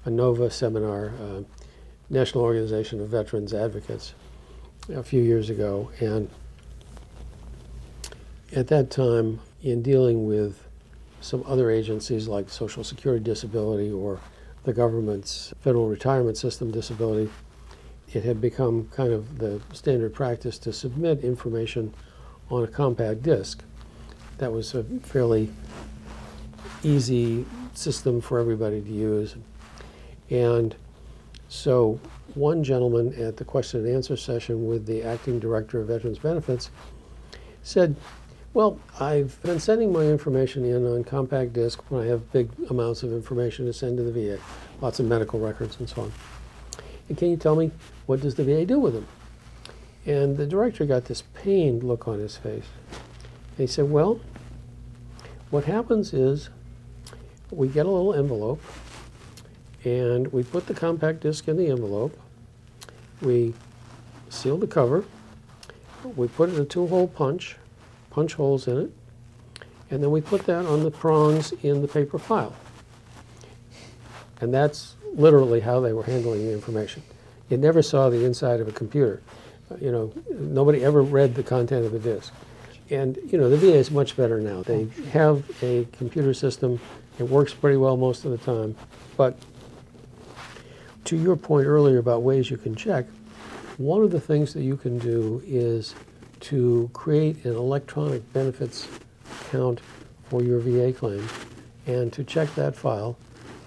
a 0.05 0.09
NOVA 0.09 0.51
seminar, 0.51 1.13
uh, 1.21 1.41
National 2.09 2.43
Organization 2.43 2.99
of 2.99 3.07
Veterans 3.07 3.53
Advocates, 3.53 4.13
a 4.89 5.01
few 5.01 5.21
years 5.21 5.49
ago. 5.49 5.89
And 5.99 6.29
at 8.53 8.67
that 8.67 8.91
time, 8.91 9.39
in 9.63 9.81
dealing 9.81 10.27
with 10.27 10.64
some 11.21 11.43
other 11.47 11.71
agencies 11.71 12.27
like 12.27 12.49
Social 12.49 12.83
Security 12.83 13.23
Disability 13.23 13.91
or 13.91 14.19
the 14.63 14.73
government's 14.73 15.53
federal 15.61 15.87
retirement 15.87 16.37
system 16.37 16.71
disability, 16.71 17.31
it 18.13 18.23
had 18.23 18.39
become 18.41 18.89
kind 18.89 19.13
of 19.13 19.39
the 19.39 19.61
standard 19.73 20.13
practice 20.13 20.57
to 20.59 20.73
submit 20.73 21.23
information 21.23 21.93
on 22.49 22.63
a 22.63 22.67
compact 22.67 23.23
disc. 23.23 23.63
That 24.37 24.51
was 24.51 24.73
a 24.75 24.83
fairly 25.01 25.51
easy 26.83 27.45
system 27.73 28.21
for 28.21 28.39
everybody 28.39 28.81
to 28.81 28.89
use. 28.89 29.35
And 30.29 30.75
so 31.47 31.99
one 32.33 32.63
gentleman 32.63 33.13
at 33.21 33.37
the 33.37 33.45
question 33.45 33.85
and 33.85 33.95
answer 33.95 34.17
session 34.17 34.67
with 34.67 34.85
the 34.85 35.03
acting 35.03 35.39
director 35.39 35.79
of 35.79 35.87
Veterans 35.87 36.19
Benefits 36.19 36.69
said, 37.63 37.95
well, 38.55 38.79
I've 39.01 39.37
been 39.43 39.59
sending 39.59 39.91
my 39.91 40.05
information 40.05 40.63
in 40.63 40.87
on 40.87 41.03
compact 41.03 41.51
disc 41.51 41.83
when 41.91 42.01
I 42.01 42.07
have 42.07 42.31
big 42.31 42.49
amounts 42.69 43.03
of 43.03 43.11
information 43.11 43.65
to 43.65 43.73
send 43.73 43.97
to 43.97 44.03
the 44.03 44.13
VA, 44.13 44.41
lots 44.79 44.97
of 45.01 45.05
medical 45.07 45.41
records 45.41 45.77
and 45.77 45.89
so 45.89 46.03
on. 46.03 46.13
And 47.09 47.17
can 47.17 47.29
you 47.29 47.35
tell 47.35 47.57
me 47.57 47.71
what 48.05 48.21
does 48.21 48.35
the 48.35 48.45
VA 48.45 48.65
do 48.65 48.79
with 48.79 48.93
them? 48.93 49.07
And 50.05 50.37
the 50.37 50.47
director 50.47 50.85
got 50.85 51.03
this 51.03 51.23
pained 51.33 51.83
look 51.83 52.07
on 52.07 52.19
his 52.19 52.37
face. 52.37 52.63
And 53.57 53.57
he 53.57 53.67
said, 53.67 53.91
Well, 53.91 54.21
what 55.49 55.65
happens 55.65 56.13
is 56.13 56.49
we 57.51 57.67
get 57.67 57.85
a 57.85 57.91
little 57.91 58.13
envelope 58.13 58.61
and 59.83 60.31
we 60.31 60.43
put 60.43 60.67
the 60.67 60.73
compact 60.73 61.19
disc 61.19 61.49
in 61.49 61.57
the 61.57 61.67
envelope. 61.67 62.17
We 63.21 63.53
seal 64.29 64.57
the 64.57 64.65
cover. 64.65 65.03
We 66.15 66.29
put 66.29 66.47
it 66.47 66.55
in 66.55 66.61
a 66.61 66.65
two 66.65 66.87
hole 66.87 67.09
punch, 67.09 67.57
punch 68.15 68.35
holes 68.35 68.65
in 68.69 68.77
it, 68.77 68.91
and 69.91 70.01
then 70.01 70.09
we 70.09 70.21
put 70.21 70.45
that 70.45 70.65
on 70.65 70.83
the 70.83 70.89
prongs 70.89 71.51
in 71.63 71.81
the 71.81 71.87
paper 71.87 72.17
file. 72.17 72.55
And 74.39 74.53
that's 74.53 74.95
literally 75.13 75.59
how 75.59 75.81
they 75.81 75.91
were 75.91 76.03
handling 76.03 76.45
the 76.45 76.53
information. 76.53 77.03
You 77.49 77.57
never 77.57 77.81
saw 77.81 78.09
the 78.09 78.23
inside 78.23 78.61
of 78.61 78.69
a 78.69 78.71
computer. 78.71 79.21
Uh, 79.69 79.75
You 79.81 79.91
know, 79.91 80.13
nobody 80.31 80.81
ever 80.85 81.01
read 81.01 81.35
the 81.35 81.43
content 81.43 81.85
of 81.85 81.91
the 81.91 81.99
disk. 81.99 82.33
And, 82.89 83.17
you 83.29 83.37
know, 83.37 83.49
the 83.49 83.57
VA 83.57 83.75
is 83.75 83.91
much 83.91 84.15
better 84.15 84.39
now. 84.39 84.63
They 84.63 84.87
have 85.11 85.43
a 85.61 85.85
computer 85.97 86.33
system. 86.33 86.79
It 87.19 87.23
works 87.23 87.53
pretty 87.53 87.77
well 87.77 87.97
most 87.97 88.23
of 88.23 88.31
the 88.31 88.37
time. 88.37 88.77
But 89.17 89.37
to 91.05 91.17
your 91.17 91.35
point 91.35 91.67
earlier 91.67 91.97
about 91.97 92.21
ways 92.21 92.49
you 92.49 92.57
can 92.57 92.75
check, 92.75 93.05
one 93.77 94.03
of 94.03 94.11
the 94.11 94.21
things 94.21 94.53
that 94.53 94.63
you 94.63 94.77
can 94.77 94.99
do 94.99 95.41
is 95.45 95.95
to 96.45 96.89
create 96.93 97.43
an 97.45 97.55
electronic 97.55 98.31
benefits 98.31 98.87
account 99.41 99.81
for 100.29 100.43
your 100.43 100.59
VA 100.59 100.93
claim 100.93 101.27
and 101.87 102.13
to 102.13 102.23
check 102.23 102.53
that 102.55 102.75
file. 102.75 103.17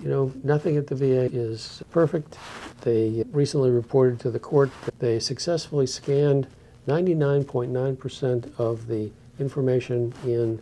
You 0.01 0.09
know, 0.09 0.33
nothing 0.45 0.77
at 0.77 0.87
the 0.87 0.95
VA 0.95 1.29
is 1.33 1.83
perfect. 1.91 2.39
They 2.83 3.25
recently 3.33 3.71
reported 3.71 4.21
to 4.21 4.31
the 4.31 4.39
court 4.39 4.71
that 4.85 4.99
they 5.01 5.19
successfully 5.19 5.89
scanned 5.89 6.47
99.9% 6.87 8.61
of 8.61 8.87
the 8.87 9.11
information 9.41 10.15
in 10.25 10.61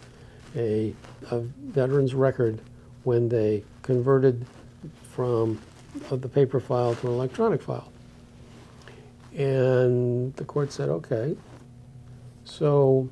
a, 0.56 0.94
a 1.30 1.40
veteran's 1.40 2.14
record 2.14 2.60
when 3.04 3.28
they 3.28 3.62
converted 3.82 4.46
from 5.10 5.60
the 6.10 6.28
paper 6.28 6.60
file 6.60 6.94
to 6.94 7.08
an 7.08 7.12
electronic 7.12 7.60
file. 7.60 7.92
And 9.36 10.34
the 10.36 10.44
court 10.44 10.72
said, 10.72 10.88
okay, 10.88 11.36
so 12.46 13.10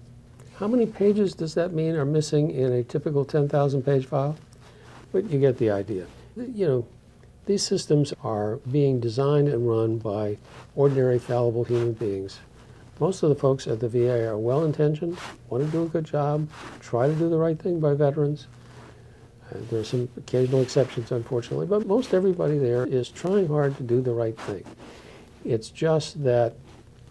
how 0.56 0.68
many 0.68 0.86
pages 0.86 1.34
does 1.34 1.54
that 1.54 1.72
mean 1.72 1.96
are 1.96 2.04
missing 2.04 2.50
in 2.50 2.72
a 2.72 2.84
typical 2.84 3.24
10,000 3.24 3.82
page 3.82 4.06
file? 4.06 4.36
But 5.12 5.28
you 5.30 5.40
get 5.40 5.58
the 5.58 5.70
idea. 5.70 6.06
You 6.36 6.66
know, 6.66 6.86
these 7.46 7.62
systems 7.62 8.14
are 8.22 8.56
being 8.70 9.00
designed 9.00 9.48
and 9.48 9.68
run 9.68 9.98
by 9.98 10.38
ordinary 10.76 11.18
fallible 11.18 11.64
human 11.64 11.92
beings. 11.92 12.38
Most 13.00 13.22
of 13.24 13.28
the 13.28 13.34
folks 13.34 13.66
at 13.66 13.80
the 13.80 13.88
VA 13.88 14.28
are 14.28 14.38
well 14.38 14.64
intentioned, 14.64 15.18
want 15.48 15.64
to 15.64 15.70
do 15.70 15.82
a 15.82 15.88
good 15.88 16.04
job, 16.04 16.48
try 16.80 17.08
to 17.08 17.14
do 17.14 17.28
the 17.28 17.36
right 17.36 17.58
thing 17.58 17.80
by 17.80 17.94
veterans. 17.94 18.46
Uh, 19.50 19.58
there 19.70 19.80
are 19.80 19.84
some 19.84 20.08
occasional 20.16 20.62
exceptions, 20.62 21.10
unfortunately, 21.10 21.66
but 21.66 21.86
most 21.86 22.14
everybody 22.14 22.56
there 22.56 22.86
is 22.86 23.08
trying 23.08 23.48
hard 23.48 23.76
to 23.76 23.82
do 23.82 24.00
the 24.00 24.12
right 24.12 24.38
thing. 24.38 24.64
It's 25.44 25.70
just 25.70 26.22
that 26.22 26.54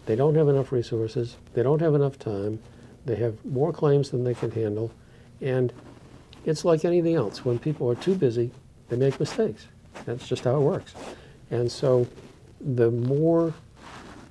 they 0.06 0.16
don't 0.16 0.34
have 0.34 0.48
enough 0.48 0.72
resources, 0.72 1.36
they 1.54 1.62
don't 1.62 1.80
have 1.80 1.94
enough 1.94 2.18
time, 2.18 2.60
they 3.06 3.16
have 3.16 3.44
more 3.44 3.72
claims 3.72 4.10
than 4.10 4.24
they 4.24 4.34
can 4.34 4.50
handle, 4.50 4.90
and 5.40 5.72
it's 6.44 6.64
like 6.64 6.84
anything 6.84 7.14
else. 7.14 7.44
When 7.44 7.58
people 7.58 7.90
are 7.90 7.94
too 7.94 8.14
busy, 8.14 8.50
they 8.88 8.96
make 8.96 9.18
mistakes. 9.18 9.66
That's 10.04 10.26
just 10.26 10.44
how 10.44 10.56
it 10.56 10.60
works. 10.60 10.94
And 11.50 11.70
so 11.70 12.06
the 12.60 12.90
more 12.90 13.54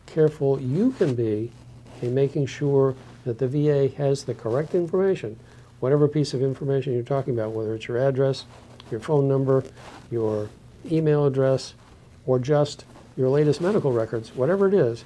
careful 0.06 0.60
you 0.62 0.92
can 0.92 1.16
be 1.16 1.52
in 2.02 2.14
making 2.14 2.46
sure 2.46 2.96
that 3.26 3.40
the 3.40 3.48
VA 3.48 3.88
has 3.96 4.26
the 4.26 4.34
correct 4.34 4.76
information, 4.76 5.40
whatever 5.80 6.08
piece 6.08 6.34
of 6.34 6.42
information 6.42 6.94
you're 6.94 7.04
talking 7.04 7.34
about, 7.34 7.52
whether 7.52 7.74
it's 7.74 7.88
your 7.88 7.98
address, 7.98 8.46
your 8.92 9.00
phone 9.00 9.28
number, 9.28 9.64
your 10.12 10.50
email 10.92 11.26
address, 11.26 11.74
or 12.26 12.40
just 12.40 12.86
your 13.16 13.30
latest 13.30 13.62
medical 13.62 13.92
records, 13.92 14.36
whatever 14.36 14.68
it 14.68 14.74
is, 14.74 15.06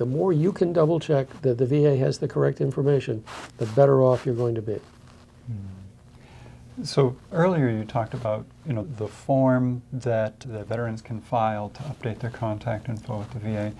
the 0.00 0.06
more 0.06 0.32
you 0.32 0.50
can 0.50 0.72
double 0.72 0.98
check 0.98 1.28
that 1.42 1.58
the 1.58 1.66
VA 1.66 1.94
has 1.98 2.16
the 2.16 2.26
correct 2.26 2.62
information, 2.62 3.22
the 3.58 3.66
better 3.66 4.00
off 4.00 4.24
you're 4.24 4.34
going 4.34 4.54
to 4.54 4.62
be. 4.62 4.80
So 6.82 7.14
earlier 7.32 7.68
you 7.68 7.84
talked 7.84 8.14
about 8.14 8.46
you 8.66 8.72
know 8.72 8.84
the 8.96 9.06
form 9.06 9.82
that 9.92 10.40
the 10.40 10.64
veterans 10.64 11.02
can 11.02 11.20
file 11.20 11.68
to 11.68 11.82
update 11.82 12.20
their 12.20 12.30
contact 12.30 12.88
info 12.88 13.18
with 13.18 13.30
the 13.32 13.40
VA. 13.40 13.74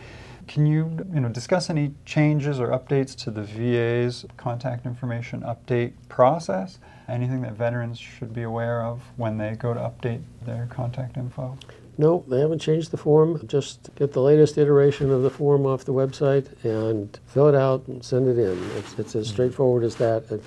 Can 0.47 0.67
you 0.67 1.07
you 1.11 1.21
know 1.21 1.31
discuss 1.31 1.71
any 1.71 1.95
changes 2.05 2.61
or 2.61 2.69
updates 2.69 3.17
to 3.25 3.31
the 3.31 3.43
VA's 3.43 4.27
contact 4.37 4.85
information 4.85 5.41
update 5.41 5.93
process? 6.11 6.81
Anything 7.09 7.41
that 7.41 7.55
veterans 7.55 7.99
should 7.99 8.35
be 8.35 8.43
aware 8.43 8.85
of 8.85 9.01
when 9.17 9.39
they 9.39 9.53
go 9.53 9.73
to 9.73 9.81
update 9.81 10.21
their 10.45 10.69
contact 10.71 11.17
info? 11.17 11.57
No, 11.99 12.25
they 12.29 12.41
haven't 12.41 12.61
changed 12.61 12.91
the 12.93 12.97
form. 12.97 13.47
Just 13.47 13.91
get 13.97 14.13
the 14.13 14.23
latest 14.23 14.57
iteration 14.57 15.11
of 15.11 15.23
the 15.23 15.31
form 15.31 15.67
off 15.67 15.85
the 15.85 15.93
website 15.93 16.47
and 16.65 17.19
fill 17.27 17.49
it 17.49 17.55
out 17.55 17.87
and 17.89 18.03
send 18.05 18.29
it 18.29 18.39
in. 18.39 18.59
It's, 18.77 18.99
it's 18.99 19.15
as 19.15 19.29
straightforward 19.29 19.85
as 19.85 19.97
that, 19.97 20.25
uh, 20.33 20.39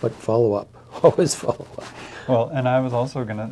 but 0.00 0.12
follow 0.12 0.52
up. 0.54 0.68
Always 1.02 1.34
follow 1.34 1.66
up. 1.78 1.84
Well, 2.28 2.48
and 2.50 2.68
I 2.68 2.80
was 2.80 2.92
also 2.92 3.24
gonna 3.24 3.50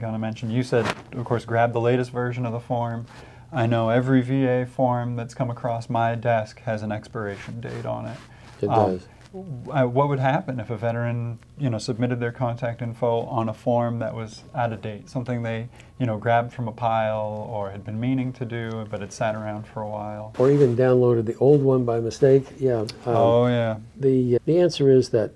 gonna 0.00 0.18
mention. 0.18 0.50
You 0.50 0.62
said, 0.64 0.86
of 1.12 1.24
course, 1.24 1.44
grab 1.44 1.72
the 1.72 1.80
latest 1.80 2.10
version 2.10 2.44
of 2.46 2.52
the 2.52 2.60
form. 2.60 3.06
I 3.52 3.66
know 3.66 3.90
every 3.90 4.22
VA 4.22 4.66
form 4.66 5.14
that's 5.14 5.34
come 5.34 5.50
across 5.50 5.88
my 5.90 6.14
desk 6.14 6.60
has 6.62 6.82
an 6.82 6.90
expiration 6.90 7.60
date 7.60 7.84
on 7.86 8.06
it. 8.06 8.16
It 8.62 8.68
Um, 8.68 8.92
does. 8.92 9.06
Uh, 9.34 9.84
what 9.84 10.08
would 10.08 10.18
happen 10.18 10.60
if 10.60 10.68
a 10.68 10.76
veteran, 10.76 11.38
you 11.58 11.70
know, 11.70 11.78
submitted 11.78 12.20
their 12.20 12.32
contact 12.32 12.82
info 12.82 13.20
on 13.22 13.48
a 13.48 13.54
form 13.54 13.98
that 13.98 14.14
was 14.14 14.42
out 14.54 14.72
of 14.72 14.82
date, 14.82 15.08
something 15.08 15.42
they, 15.42 15.68
you 15.98 16.04
know, 16.04 16.18
grabbed 16.18 16.52
from 16.52 16.68
a 16.68 16.72
pile 16.72 17.48
or 17.50 17.70
had 17.70 17.84
been 17.84 17.98
meaning 17.98 18.32
to 18.34 18.44
do, 18.44 18.86
but 18.90 19.00
had 19.00 19.12
sat 19.12 19.34
around 19.34 19.66
for 19.66 19.80
a 19.82 19.88
while? 19.88 20.34
Or 20.38 20.50
even 20.50 20.76
downloaded 20.76 21.24
the 21.24 21.36
old 21.36 21.62
one 21.62 21.84
by 21.84 21.98
mistake. 22.00 22.46
Yeah. 22.58 22.80
um, 22.80 22.90
oh 23.06 23.46
yeah. 23.46 23.78
The, 23.96 24.38
the 24.44 24.58
answer 24.58 24.90
is 24.90 25.08
that 25.10 25.32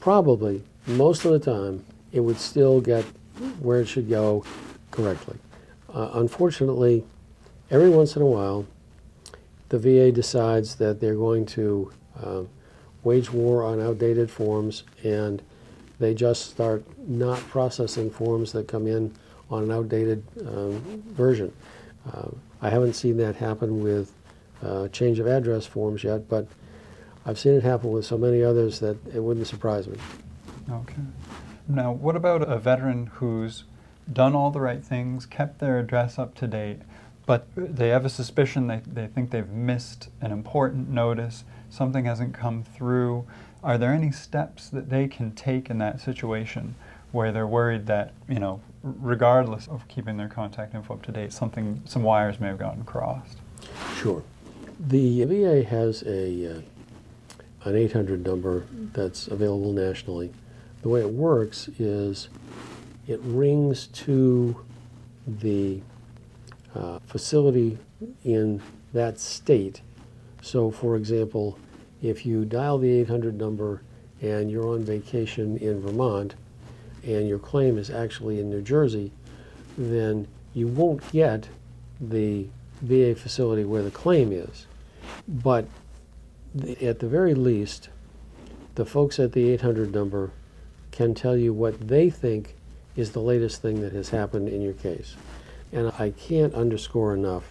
probably 0.00 0.64
most 0.86 1.24
of 1.24 1.30
the 1.30 1.38
time 1.38 1.84
it 2.10 2.20
would 2.20 2.38
still 2.38 2.80
get 2.80 3.04
where 3.60 3.80
it 3.80 3.86
should 3.86 4.10
go 4.10 4.44
correctly. 4.90 5.38
Uh, 5.94 6.10
unfortunately, 6.14 7.04
every 7.70 7.90
once 7.90 8.16
in 8.16 8.22
a 8.22 8.26
while, 8.26 8.66
the 9.68 9.78
VA 9.78 10.10
decides 10.10 10.74
that 10.76 11.00
they're 11.00 11.14
going 11.14 11.46
to 11.46 11.92
uh, 12.20 12.42
wage 13.04 13.32
war 13.32 13.64
on 13.64 13.80
outdated 13.80 14.30
forms 14.30 14.84
and 15.02 15.42
they 15.98 16.14
just 16.14 16.50
start 16.50 16.84
not 17.08 17.38
processing 17.48 18.10
forms 18.10 18.52
that 18.52 18.66
come 18.66 18.86
in 18.86 19.14
on 19.50 19.64
an 19.64 19.70
outdated 19.70 20.22
um, 20.46 21.02
version. 21.12 21.52
Uh, 22.12 22.28
I 22.60 22.70
haven't 22.70 22.94
seen 22.94 23.16
that 23.18 23.36
happen 23.36 23.82
with 23.82 24.12
uh, 24.62 24.88
change 24.88 25.18
of 25.18 25.26
address 25.26 25.66
forms 25.66 26.02
yet, 26.02 26.28
but 26.28 26.46
I've 27.24 27.38
seen 27.38 27.54
it 27.54 27.62
happen 27.62 27.92
with 27.92 28.04
so 28.04 28.18
many 28.18 28.42
others 28.42 28.80
that 28.80 28.96
it 29.14 29.20
wouldn't 29.20 29.46
surprise 29.46 29.86
me. 29.86 29.96
Okay. 30.70 31.02
Now, 31.68 31.92
what 31.92 32.16
about 32.16 32.42
a 32.42 32.58
veteran 32.58 33.06
who's 33.14 33.64
done 34.12 34.34
all 34.34 34.50
the 34.50 34.60
right 34.60 34.82
things, 34.82 35.26
kept 35.26 35.60
their 35.60 35.78
address 35.78 36.18
up 36.18 36.34
to 36.36 36.46
date, 36.46 36.80
but 37.26 37.46
they 37.56 37.88
have 37.88 38.04
a 38.04 38.10
suspicion 38.10 38.66
they, 38.66 38.80
they 38.84 39.06
think 39.06 39.30
they've 39.30 39.48
missed 39.48 40.08
an 40.20 40.32
important 40.32 40.88
notice, 40.88 41.44
something 41.72 42.04
hasn't 42.04 42.34
come 42.34 42.62
through, 42.62 43.24
are 43.64 43.78
there 43.78 43.92
any 43.92 44.12
steps 44.12 44.68
that 44.68 44.90
they 44.90 45.08
can 45.08 45.32
take 45.32 45.70
in 45.70 45.78
that 45.78 46.00
situation 46.00 46.74
where 47.12 47.32
they're 47.32 47.46
worried 47.46 47.86
that, 47.86 48.12
you 48.28 48.38
know, 48.38 48.60
regardless 48.82 49.68
of 49.68 49.88
keeping 49.88 50.16
their 50.16 50.28
contact 50.28 50.74
info 50.74 50.94
up 50.94 51.02
to 51.02 51.12
date, 51.12 51.32
something, 51.32 51.80
some 51.84 52.02
wires 52.02 52.38
may 52.40 52.48
have 52.48 52.58
gotten 52.58 52.84
crossed? 52.84 53.38
Sure. 53.96 54.22
The 54.78 55.24
VA 55.24 55.62
has 55.62 56.02
a, 56.02 56.58
uh, 56.58 56.60
an 57.64 57.76
800 57.76 58.26
number 58.26 58.66
that's 58.92 59.28
available 59.28 59.72
nationally. 59.72 60.32
The 60.82 60.88
way 60.88 61.00
it 61.00 61.10
works 61.10 61.68
is 61.78 62.28
it 63.06 63.20
rings 63.22 63.86
to 63.86 64.62
the 65.26 65.80
uh, 66.74 66.98
facility 67.06 67.78
in 68.24 68.60
that 68.92 69.20
state. 69.20 69.80
So, 70.42 70.70
for 70.70 70.96
example, 70.96 71.58
if 72.02 72.26
you 72.26 72.44
dial 72.44 72.78
the 72.78 72.90
800 72.90 73.38
number 73.38 73.82
and 74.20 74.50
you're 74.50 74.68
on 74.68 74.84
vacation 74.84 75.56
in 75.56 75.80
Vermont 75.80 76.34
and 77.04 77.28
your 77.28 77.38
claim 77.38 77.78
is 77.78 77.90
actually 77.90 78.40
in 78.40 78.50
New 78.50 78.60
Jersey, 78.60 79.12
then 79.78 80.26
you 80.52 80.66
won't 80.66 81.10
get 81.12 81.48
the 82.00 82.46
VA 82.82 83.14
facility 83.14 83.64
where 83.64 83.82
the 83.82 83.90
claim 83.90 84.32
is. 84.32 84.66
But 85.26 85.66
at 86.80 86.98
the 86.98 87.08
very 87.08 87.34
least, 87.34 87.88
the 88.74 88.84
folks 88.84 89.18
at 89.18 89.32
the 89.32 89.50
800 89.50 89.94
number 89.94 90.32
can 90.90 91.14
tell 91.14 91.36
you 91.36 91.54
what 91.54 91.88
they 91.88 92.10
think 92.10 92.56
is 92.96 93.12
the 93.12 93.20
latest 93.20 93.62
thing 93.62 93.80
that 93.80 93.92
has 93.92 94.10
happened 94.10 94.48
in 94.48 94.60
your 94.60 94.74
case. 94.74 95.16
And 95.72 95.92
I 95.98 96.10
can't 96.10 96.52
underscore 96.52 97.14
enough, 97.14 97.44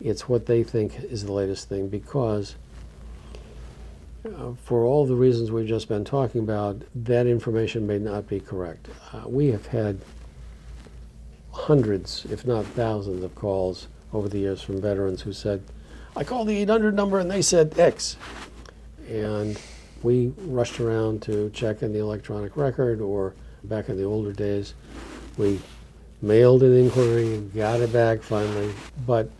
it's 0.00 0.28
what 0.28 0.46
they 0.46 0.62
think 0.62 1.02
is 1.04 1.24
the 1.24 1.32
latest 1.32 1.68
thing 1.68 1.88
because 1.88 2.56
uh, 4.24 4.52
for 4.62 4.84
all 4.84 5.06
the 5.06 5.14
reasons 5.14 5.50
we've 5.50 5.66
just 5.66 5.88
been 5.88 6.04
talking 6.04 6.42
about, 6.42 6.82
that 6.94 7.26
information 7.26 7.86
may 7.86 7.98
not 7.98 8.28
be 8.28 8.40
correct. 8.40 8.88
Uh, 9.12 9.22
we 9.26 9.48
have 9.48 9.66
had 9.66 9.98
hundreds, 11.52 12.26
if 12.30 12.46
not 12.46 12.64
thousands, 12.66 13.24
of 13.24 13.34
calls 13.34 13.88
over 14.12 14.28
the 14.28 14.38
years 14.38 14.62
from 14.62 14.80
veterans 14.80 15.22
who 15.22 15.32
said, 15.32 15.62
I 16.16 16.24
called 16.24 16.48
the 16.48 16.56
800 16.58 16.94
number 16.94 17.18
and 17.18 17.30
they 17.30 17.42
said 17.42 17.78
X. 17.78 18.16
And 19.08 19.60
we 20.02 20.32
rushed 20.38 20.80
around 20.80 21.22
to 21.22 21.50
check 21.50 21.82
in 21.82 21.92
the 21.92 21.98
electronic 21.98 22.56
record, 22.56 23.00
or 23.00 23.34
back 23.64 23.88
in 23.88 23.96
the 23.96 24.04
older 24.04 24.32
days, 24.32 24.74
we 25.36 25.60
mailed 26.22 26.62
an 26.62 26.76
inquiry 26.76 27.34
and 27.34 27.52
got 27.52 27.80
it 27.80 27.92
back 27.92 28.22
finally. 28.22 28.72
But 29.06 29.30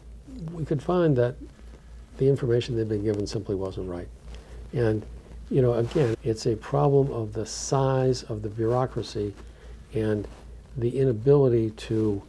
we 0.53 0.65
could 0.65 0.83
find 0.83 1.17
that 1.17 1.37
the 2.19 2.29
information 2.29 2.77
they'd 2.77 2.89
been 2.89 3.05
given 3.05 3.27
simply 3.27 3.55
wasn't 3.55 3.89
right. 3.89 4.09
And, 4.73 5.05
you 5.51 5.63
know, 5.63 5.75
again, 5.75 6.17
it's 6.23 6.47
a 6.47 6.57
problem 6.57 7.11
of 7.13 7.33
the 7.33 7.47
size 7.47 8.23
of 8.25 8.43
the 8.43 8.49
bureaucracy 8.49 9.35
and 9.95 10.27
the 10.77 10.99
inability 10.99 11.71
to 11.71 12.23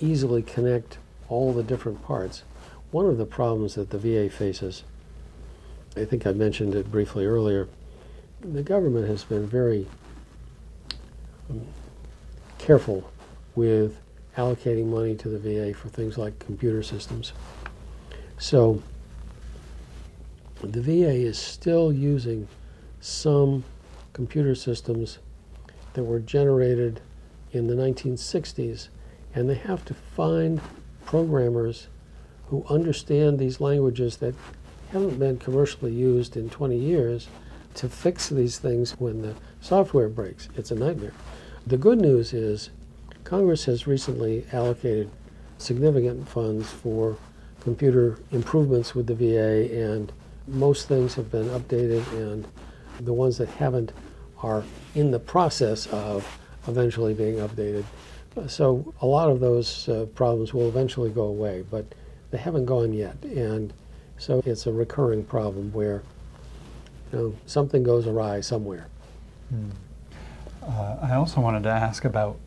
easily 0.00 0.42
connect 0.42 0.98
all 1.28 1.52
the 1.52 1.62
different 1.62 2.02
parts. 2.02 2.42
One 2.90 3.06
of 3.06 3.18
the 3.18 3.24
problems 3.24 3.74
that 3.74 3.90
the 3.90 3.98
VA 3.98 4.28
faces, 4.28 4.84
I 5.96 6.04
think 6.04 6.26
I 6.26 6.32
mentioned 6.32 6.74
it 6.74 6.90
briefly 6.90 7.24
earlier, 7.24 7.68
the 8.40 8.62
government 8.62 9.08
has 9.08 9.24
been 9.24 9.46
very 9.46 9.86
um, 11.48 11.66
careful 12.58 13.10
with 13.54 13.96
allocating 14.36 14.86
money 14.86 15.14
to 15.14 15.28
the 15.28 15.38
VA 15.38 15.74
for 15.74 15.88
things 15.88 16.18
like 16.18 16.38
computer 16.38 16.82
systems. 16.82 17.32
So 18.38 18.82
the 20.62 20.80
VA 20.80 21.12
is 21.12 21.38
still 21.38 21.92
using 21.92 22.48
some 23.00 23.64
computer 24.12 24.54
systems 24.54 25.18
that 25.92 26.02
were 26.02 26.20
generated 26.20 27.00
in 27.52 27.66
the 27.66 27.74
1960s, 27.74 28.88
and 29.34 29.48
they 29.48 29.54
have 29.54 29.84
to 29.84 29.94
find 29.94 30.60
programmers 31.04 31.88
who 32.48 32.64
understand 32.68 33.38
these 33.38 33.60
languages 33.60 34.16
that 34.18 34.34
haven't 34.90 35.18
been 35.18 35.38
commercially 35.38 35.92
used 35.92 36.36
in 36.36 36.50
20 36.50 36.76
years 36.76 37.28
to 37.74 37.88
fix 37.88 38.28
these 38.28 38.58
things 38.58 38.92
when 38.92 39.22
the 39.22 39.34
software 39.60 40.08
breaks. 40.08 40.48
It's 40.56 40.70
a 40.70 40.74
nightmare. 40.74 41.12
The 41.66 41.76
good 41.76 42.00
news 42.00 42.32
is 42.32 42.70
Congress 43.24 43.64
has 43.64 43.86
recently 43.86 44.44
allocated 44.52 45.10
significant 45.58 46.28
funds 46.28 46.70
for 46.70 47.16
computer 47.60 48.18
improvements 48.30 48.94
with 48.94 49.06
the 49.06 49.14
VA, 49.14 49.74
and 49.74 50.12
most 50.46 50.86
things 50.86 51.14
have 51.14 51.30
been 51.30 51.48
updated, 51.48 52.06
and 52.12 52.46
the 53.00 53.12
ones 53.12 53.38
that 53.38 53.48
haven't 53.48 53.92
are 54.42 54.62
in 54.94 55.10
the 55.10 55.18
process 55.18 55.86
of 55.86 56.38
eventually 56.68 57.14
being 57.14 57.36
updated. 57.36 57.84
So 58.46 58.92
a 59.00 59.06
lot 59.06 59.30
of 59.30 59.40
those 59.40 59.88
uh, 59.88 60.06
problems 60.14 60.52
will 60.52 60.68
eventually 60.68 61.10
go 61.10 61.22
away, 61.22 61.64
but 61.70 61.86
they 62.30 62.38
haven't 62.38 62.66
gone 62.66 62.92
yet. 62.92 63.16
And 63.22 63.72
so 64.18 64.42
it's 64.44 64.66
a 64.66 64.72
recurring 64.72 65.24
problem 65.24 65.72
where 65.72 66.02
you 67.12 67.18
know, 67.18 67.34
something 67.46 67.82
goes 67.82 68.06
awry 68.06 68.40
somewhere. 68.40 68.88
Uh, 70.62 70.96
I 71.02 71.14
also 71.14 71.40
wanted 71.40 71.62
to 71.62 71.70
ask 71.70 72.04
about 72.04 72.38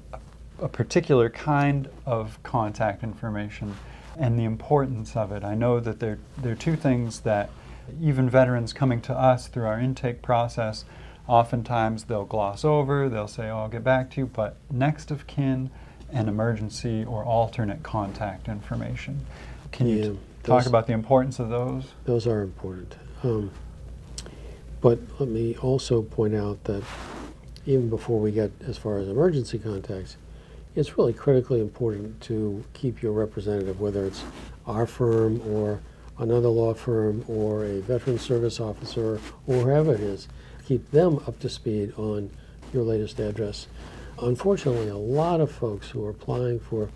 a, 0.62 0.68
particular 0.68 1.30
kind 1.30 1.90
of 2.06 2.42
contact 2.44 3.04
information 3.04 3.76
and 4.18 4.38
the 4.40 4.44
importance 4.44 5.16
of 5.16 5.32
it. 5.32 5.44
I 5.44 5.56
know 5.56 5.80
that 5.80 6.00
there, 6.00 6.18
there 6.38 6.54
are 6.54 6.56
two 6.56 6.76
things 6.76 7.22
that 7.22 7.50
even 8.02 8.30
veterans 8.30 8.74
coming 8.74 9.00
to 9.02 9.14
us 9.14 9.48
through 9.48 9.66
our 9.66 9.80
intake 9.80 10.22
process, 10.22 10.86
oftentimes 11.28 12.06
they'll 12.06 12.26
gloss 12.26 12.66
over, 12.66 13.10
they'll 13.10 13.28
say, 13.28 13.50
oh, 13.50 13.60
I'll 13.60 13.70
get 13.70 13.84
back 13.84 14.10
to 14.12 14.22
you, 14.22 14.26
but 14.28 14.58
next 14.72 15.12
of 15.12 15.28
kin 15.28 15.70
and 16.12 16.28
emergency 16.30 17.04
or 17.06 17.24
alternate 17.24 17.84
contact 17.84 18.48
information. 18.48 19.26
Can 19.72 19.88
you 19.88 19.98
Yeah, 19.98 20.04
t- 20.04 20.10
talk 20.44 20.64
those- 20.64 20.68
about 20.68 20.88
the 20.88 20.94
importance 20.94 21.40
of 21.40 21.50
those? 21.50 21.94
Those 22.06 22.26
are 22.28 22.42
important. 22.42 22.96
Um, 23.24 23.52
but 24.82 25.00
let 25.20 25.30
me 25.30 25.56
also 25.58 26.02
point 26.02 26.34
out 26.36 26.64
that 26.66 26.84
even 27.66 27.90
before 27.90 28.20
we 28.20 28.32
get 28.32 28.52
as 28.66 28.78
far 28.78 28.98
as 29.00 29.08
emergency 29.10 29.60
contacts, 29.60 30.16
it's 30.78 30.96
really 30.96 31.12
critically 31.12 31.60
important 31.60 32.22
to 32.22 32.64
keep 32.74 33.02
your 33.02 33.12
representative, 33.12 33.82
whether 33.82 34.06
it's 34.06 34.24
our 34.68 34.86
firm 34.86 35.42
or 35.50 35.82
another 36.20 36.50
law 36.50 36.72
firm 36.72 37.26
or 37.28 37.66
a 37.66 37.80
veteran 37.82 38.20
service 38.20 38.60
officer 38.60 39.20
or 39.48 39.56
whoever 39.56 39.96
it 39.96 40.00
is, 40.00 40.28
keep 40.68 40.92
them 40.92 41.16
up 41.26 41.40
to 41.40 41.50
speed 41.50 41.92
on 41.98 42.30
your 42.72 42.84
latest 42.84 43.20
address. 43.20 43.68
Unfortunately, 44.22 44.88
a 44.88 44.96
lot 44.96 45.42
of 45.42 45.52
folks 45.52 45.90
who 45.90 46.06
are 46.06 46.12
applying 46.12 46.60
for 46.60 46.90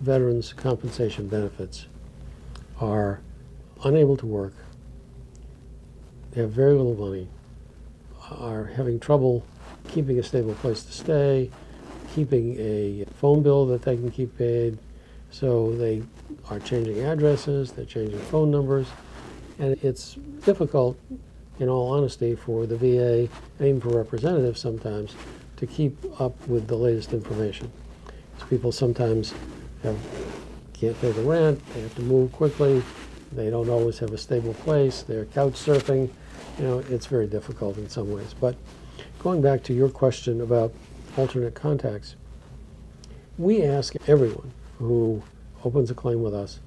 veterans 0.00 0.52
compensation 0.52 1.28
benefits 1.28 1.86
are 2.80 3.20
unable 3.84 4.16
to 4.16 4.26
work, 4.26 4.54
they 6.32 6.40
have 6.40 6.50
very 6.50 6.72
little 6.72 6.96
money, 6.96 7.28
are 8.32 8.64
having 8.64 8.98
trouble 8.98 9.46
keeping 9.88 10.18
a 10.18 10.22
stable 10.24 10.54
place 10.54 10.82
to 10.82 10.92
stay, 10.92 11.50
keeping 12.14 12.56
a 12.58 13.04
phone 13.14 13.42
bill 13.42 13.66
that 13.66 13.82
they 13.82 13.96
can 13.96 14.10
keep 14.10 14.36
paid. 14.36 14.78
So 15.30 15.74
they 15.76 16.02
are 16.50 16.60
changing 16.60 17.00
addresses, 17.00 17.72
they're 17.72 17.86
changing 17.86 18.18
phone 18.18 18.50
numbers, 18.50 18.86
and 19.58 19.78
it's 19.82 20.16
difficult, 20.44 20.98
in 21.58 21.68
all 21.68 21.92
honesty, 21.92 22.34
for 22.34 22.66
the 22.66 22.76
VA 22.76 23.28
and 23.58 23.68
even 23.68 23.80
for 23.80 23.90
representatives 23.90 24.60
sometimes 24.60 25.14
to 25.56 25.66
keep 25.66 25.96
up 26.20 26.34
with 26.48 26.66
the 26.66 26.76
latest 26.76 27.12
information. 27.12 27.70
So 28.38 28.46
people 28.46 28.72
sometimes 28.72 29.32
have, 29.82 29.96
can't 30.74 31.00
pay 31.00 31.12
the 31.12 31.22
rent, 31.22 31.62
they 31.74 31.80
have 31.80 31.94
to 31.94 32.02
move 32.02 32.32
quickly, 32.32 32.82
they 33.30 33.48
don't 33.48 33.70
always 33.70 33.98
have 34.00 34.12
a 34.12 34.18
stable 34.18 34.54
place, 34.54 35.02
they're 35.02 35.24
couch 35.26 35.54
surfing. 35.54 36.10
You 36.58 36.64
know, 36.64 36.78
it's 36.90 37.06
very 37.06 37.26
difficult 37.26 37.78
in 37.78 37.88
some 37.88 38.12
ways. 38.12 38.34
But 38.38 38.56
going 39.20 39.40
back 39.40 39.62
to 39.64 39.72
your 39.72 39.88
question 39.88 40.42
about 40.42 40.74
alternate 41.16 41.54
contacts, 41.54 42.16
we 43.38 43.62
ask 43.62 43.94
everyone 44.08 44.52
who 44.78 45.22
opens 45.64 45.90
a 45.90 45.94
claim 45.94 46.22
with 46.22 46.34
us 46.34 46.60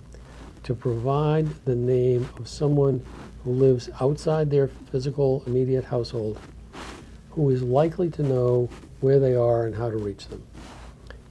to 0.63 0.73
provide 0.73 1.47
the 1.65 1.75
name 1.75 2.27
of 2.37 2.47
someone 2.47 3.05
who 3.43 3.51
lives 3.51 3.89
outside 4.01 4.49
their 4.49 4.67
physical 4.67 5.43
immediate 5.45 5.85
household 5.85 6.39
who 7.29 7.49
is 7.49 7.61
likely 7.61 8.09
to 8.09 8.23
know 8.23 8.69
where 9.01 9.19
they 9.19 9.35
are 9.35 9.65
and 9.65 9.75
how 9.75 9.89
to 9.89 9.97
reach 9.97 10.27
them. 10.27 10.43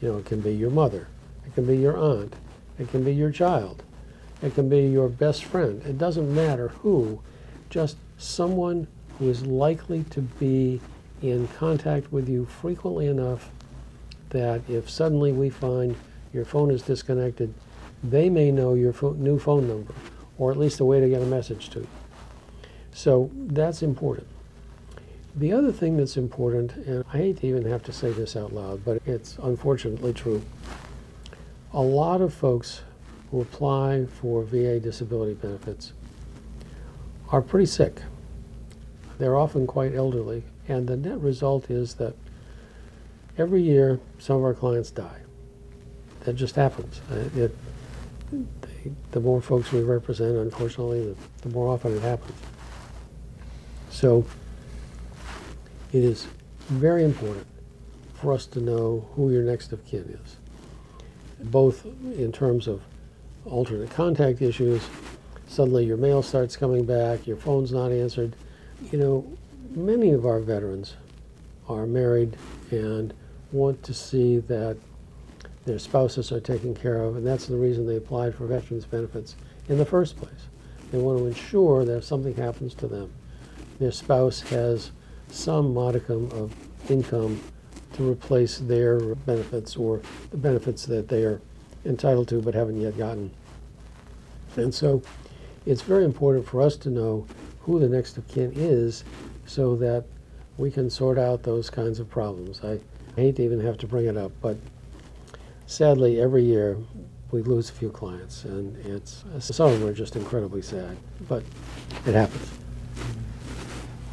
You 0.00 0.08
know, 0.08 0.18
it 0.18 0.26
can 0.26 0.40
be 0.40 0.54
your 0.54 0.70
mother, 0.70 1.08
it 1.46 1.54
can 1.54 1.66
be 1.66 1.76
your 1.76 1.96
aunt, 1.96 2.34
it 2.78 2.88
can 2.90 3.02
be 3.02 3.14
your 3.14 3.30
child, 3.30 3.82
it 4.42 4.54
can 4.54 4.68
be 4.68 4.82
your 4.82 5.08
best 5.08 5.44
friend. 5.44 5.82
It 5.82 5.98
doesn't 5.98 6.32
matter 6.34 6.68
who, 6.68 7.20
just 7.70 7.96
someone 8.18 8.86
who 9.18 9.28
is 9.28 9.46
likely 9.46 10.04
to 10.04 10.20
be 10.20 10.80
in 11.22 11.48
contact 11.48 12.12
with 12.12 12.28
you 12.28 12.44
frequently 12.44 13.06
enough 13.06 13.50
that 14.30 14.60
if 14.68 14.90
suddenly 14.90 15.32
we 15.32 15.48
find 15.50 15.96
your 16.32 16.44
phone 16.44 16.70
is 16.70 16.82
disconnected, 16.82 17.52
they 18.02 18.28
may 18.28 18.50
know 18.50 18.74
your 18.74 18.92
pho- 18.92 19.12
new 19.12 19.38
phone 19.38 19.68
number, 19.68 19.94
or 20.38 20.50
at 20.50 20.58
least 20.58 20.80
a 20.80 20.84
way 20.84 21.00
to 21.00 21.08
get 21.08 21.22
a 21.22 21.26
message 21.26 21.70
to 21.70 21.80
you. 21.80 21.88
So 22.92 23.30
that's 23.34 23.82
important. 23.82 24.26
The 25.36 25.52
other 25.52 25.72
thing 25.72 25.96
that's 25.96 26.16
important, 26.16 26.76
and 26.76 27.04
I 27.12 27.18
hate 27.18 27.38
to 27.38 27.46
even 27.46 27.64
have 27.66 27.82
to 27.84 27.92
say 27.92 28.12
this 28.12 28.36
out 28.36 28.52
loud, 28.52 28.84
but 28.84 29.02
it's 29.04 29.36
unfortunately 29.42 30.12
true. 30.12 30.42
A 31.72 31.82
lot 31.82 32.20
of 32.20 32.32
folks 32.32 32.82
who 33.30 33.40
apply 33.40 34.06
for 34.06 34.44
VA 34.44 34.78
disability 34.78 35.34
benefits 35.34 35.92
are 37.30 37.42
pretty 37.42 37.66
sick. 37.66 38.00
They're 39.18 39.36
often 39.36 39.66
quite 39.66 39.94
elderly, 39.94 40.44
and 40.68 40.86
the 40.86 40.96
net 40.96 41.20
result 41.20 41.70
is 41.70 41.94
that 41.94 42.14
every 43.36 43.62
year 43.62 44.00
some 44.18 44.36
of 44.36 44.44
our 44.44 44.54
clients 44.54 44.90
die. 44.90 45.20
That 46.20 46.34
just 46.34 46.54
happens. 46.56 47.00
Uh, 47.10 47.28
It, 47.36 47.56
they, 48.60 48.92
the 49.12 49.20
more 49.20 49.40
folks 49.40 49.70
we 49.72 49.82
represent, 49.82 50.36
unfortunately, 50.36 51.06
the, 51.06 51.48
the 51.48 51.54
more 51.54 51.68
often 51.68 51.96
it 51.96 52.02
happens. 52.02 52.38
So 53.90 54.24
it 55.92 56.02
is 56.02 56.26
very 56.68 57.04
important 57.04 57.46
for 58.14 58.32
us 58.32 58.46
to 58.46 58.60
know 58.60 59.06
who 59.14 59.30
your 59.30 59.42
next 59.42 59.72
of 59.72 59.84
kin 59.86 60.18
is, 60.24 60.36
both 61.50 61.84
in 61.84 62.32
terms 62.32 62.66
of 62.66 62.82
alternate 63.44 63.90
contact 63.90 64.40
issues. 64.40 64.82
Suddenly 65.46 65.84
your 65.84 65.98
mail 65.98 66.22
starts 66.22 66.56
coming 66.56 66.86
back, 66.86 67.26
your 67.26 67.36
phone's 67.36 67.70
not 67.70 67.92
answered. 67.92 68.34
You 68.90 68.98
know, 68.98 69.38
many 69.70 70.10
of 70.10 70.26
our 70.26 70.40
veterans 70.40 70.94
are 71.68 71.86
married 71.86 72.36
and 72.70 73.14
want 73.52 73.82
to 73.82 73.94
see 73.94 74.38
that 74.38 74.76
their 75.64 75.78
spouses 75.78 76.30
are 76.30 76.40
taken 76.40 76.74
care 76.74 77.02
of, 77.02 77.16
and 77.16 77.26
that's 77.26 77.46
the 77.46 77.56
reason 77.56 77.86
they 77.86 77.96
applied 77.96 78.34
for 78.34 78.46
veterans 78.46 78.84
benefits 78.84 79.36
in 79.68 79.78
the 79.78 79.84
first 79.84 80.16
place. 80.16 80.48
They 80.90 80.98
want 80.98 81.18
to 81.18 81.26
ensure 81.26 81.84
that 81.84 81.98
if 81.98 82.04
something 82.04 82.34
happens 82.34 82.74
to 82.74 82.86
them, 82.86 83.10
their 83.78 83.90
spouse 83.90 84.40
has 84.42 84.90
some 85.30 85.72
modicum 85.72 86.30
of 86.32 86.54
income 86.90 87.40
to 87.94 88.10
replace 88.10 88.58
their 88.58 89.14
benefits 89.14 89.76
or 89.76 90.02
the 90.30 90.36
benefits 90.36 90.84
that 90.86 91.08
they 91.08 91.24
are 91.24 91.40
entitled 91.84 92.28
to 92.28 92.42
but 92.42 92.54
haven't 92.54 92.80
yet 92.80 92.96
gotten. 92.98 93.30
And 94.56 94.74
so 94.74 95.02
it's 95.66 95.82
very 95.82 96.04
important 96.04 96.46
for 96.46 96.60
us 96.60 96.76
to 96.78 96.90
know 96.90 97.26
who 97.60 97.78
the 97.78 97.88
next 97.88 98.18
of 98.18 98.28
kin 98.28 98.52
is 98.54 99.04
so 99.46 99.76
that 99.76 100.04
we 100.56 100.70
can 100.70 100.88
sort 100.88 101.18
out 101.18 101.42
those 101.42 101.70
kinds 101.70 101.98
of 101.98 102.08
problems. 102.08 102.62
I 102.64 102.80
hate 103.16 103.36
to 103.36 103.42
even 103.44 103.60
have 103.60 103.78
to 103.78 103.86
bring 103.86 104.06
it 104.06 104.16
up, 104.16 104.32
but 104.40 104.56
sadly, 105.66 106.20
every 106.20 106.44
year 106.44 106.76
we 107.30 107.42
lose 107.42 107.70
a 107.70 107.72
few 107.72 107.90
clients, 107.90 108.44
and 108.44 108.76
it's 108.86 109.24
some 109.40 109.70
of 109.70 109.80
them 109.80 109.88
are 109.88 109.92
just 109.92 110.14
incredibly 110.16 110.62
sad, 110.62 110.96
but 111.28 111.42
it 112.06 112.14
happens. 112.14 112.50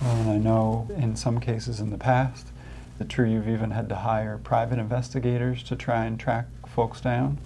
Well, 0.01 0.15
and 0.15 0.31
I 0.31 0.37
know 0.37 0.87
in 0.97 1.15
some 1.15 1.39
cases 1.39 1.79
in 1.79 1.91
the 1.91 1.97
past, 1.97 2.47
the 2.97 3.05
true 3.05 3.29
you've 3.29 3.47
even 3.47 3.71
had 3.71 3.89
to 3.89 3.95
hire 3.95 4.37
private 4.37 4.79
investigators 4.79 5.61
to 5.63 5.75
try 5.75 6.05
and 6.05 6.19
track 6.19 6.47
folks 6.67 7.01
down. 7.01 7.37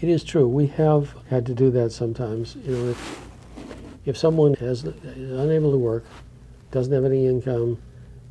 It 0.00 0.08
is 0.08 0.24
true. 0.24 0.48
We 0.48 0.66
have 0.68 1.14
had 1.30 1.46
to 1.46 1.54
do 1.54 1.70
that 1.70 1.90
sometimes. 1.90 2.56
You 2.56 2.76
know, 2.76 2.88
if 2.90 3.20
if 4.04 4.16
someone 4.16 4.54
has 4.54 4.84
is 4.84 5.38
unable 5.38 5.72
to 5.72 5.78
work, 5.78 6.04
doesn't 6.70 6.92
have 6.92 7.04
any 7.04 7.26
income, 7.26 7.78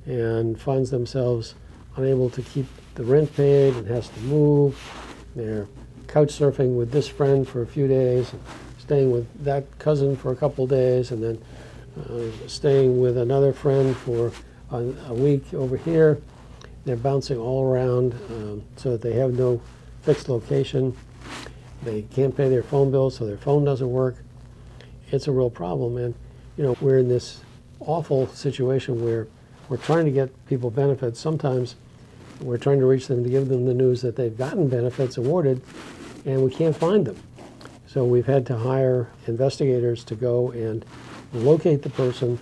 and 0.06 0.60
finds 0.60 0.90
themselves 0.92 1.56
unable 1.96 2.30
to 2.30 2.42
keep 2.42 2.66
the 2.96 3.04
rent 3.04 3.34
paid 3.36 3.74
and 3.76 3.88
has 3.88 4.10
to 4.10 4.20
move, 4.22 4.78
they're 5.36 5.68
couch 6.08 6.30
surfing 6.30 6.78
with 6.78 6.92
this 6.92 7.08
friend 7.08 7.48
for 7.48 7.62
a 7.62 7.68
few 7.68 7.88
days, 7.88 8.34
staying 8.78 9.12
with 9.12 9.28
that 9.44 9.66
cousin 9.80 10.16
for 10.16 10.32
a 10.32 10.36
couple 10.36 10.66
days, 10.68 11.12
and 11.12 11.22
then 11.22 11.42
uh, 12.00 12.48
staying 12.48 13.00
with 13.00 13.18
another 13.18 13.52
friend 13.52 13.96
for 13.98 14.32
a, 14.72 14.78
a, 15.08 15.14
week 15.14 15.54
over 15.54 15.78
here. 15.78 16.22
They're 16.86 16.96
bouncing 16.96 17.38
all 17.38 17.66
around 17.66 18.14
um, 18.30 18.64
so 18.76 18.92
that 18.92 19.02
they 19.02 19.14
have 19.14 19.34
no 19.34 19.62
fixed 20.04 20.30
location. 20.30 20.96
They 21.84 22.04
can't 22.04 22.36
pay 22.36 22.50
their 22.50 22.64
phone 22.64 22.92
bill, 22.92 23.10
so 23.10 23.26
their 23.26 23.38
phone 23.38 23.66
doesn't 23.66 23.90
work. 23.90 24.16
It's 25.12 25.28
a 25.28 25.32
real 25.32 25.50
problem, 25.50 25.98
and 25.98 26.14
you 26.58 26.64
know 26.64 26.78
we're 26.82 27.00
in 27.00 27.08
this 27.08 27.42
awful 27.80 28.28
situation 28.28 29.04
where 29.04 29.28
we're 29.70 29.78
trying 29.78 30.06
to 30.06 30.12
get 30.12 30.46
people 30.48 30.70
benefits. 30.70 31.20
Sometimes 31.20 31.76
we're 32.42 32.58
trying 32.58 32.80
to 32.80 32.86
reach 32.86 33.08
them 33.08 33.24
to 33.24 33.30
give 33.30 33.48
them 33.48 33.66
the 33.66 33.74
news 33.74 34.02
that 34.02 34.16
they've 34.16 34.38
gotten 34.38 34.68
benefits 34.68 35.18
awarded, 35.18 35.62
and 36.26 36.44
we 36.44 36.52
can't 36.52 36.76
find 36.76 37.06
them. 37.06 37.18
So 37.88 38.04
we've 38.04 38.26
had 38.26 38.46
to 38.48 38.58
hire 38.58 39.10
investigators 39.26 40.04
to 40.06 40.16
go 40.16 40.52
and 40.52 40.86
locate 41.34 41.82
the 41.82 41.90
person 41.90 42.38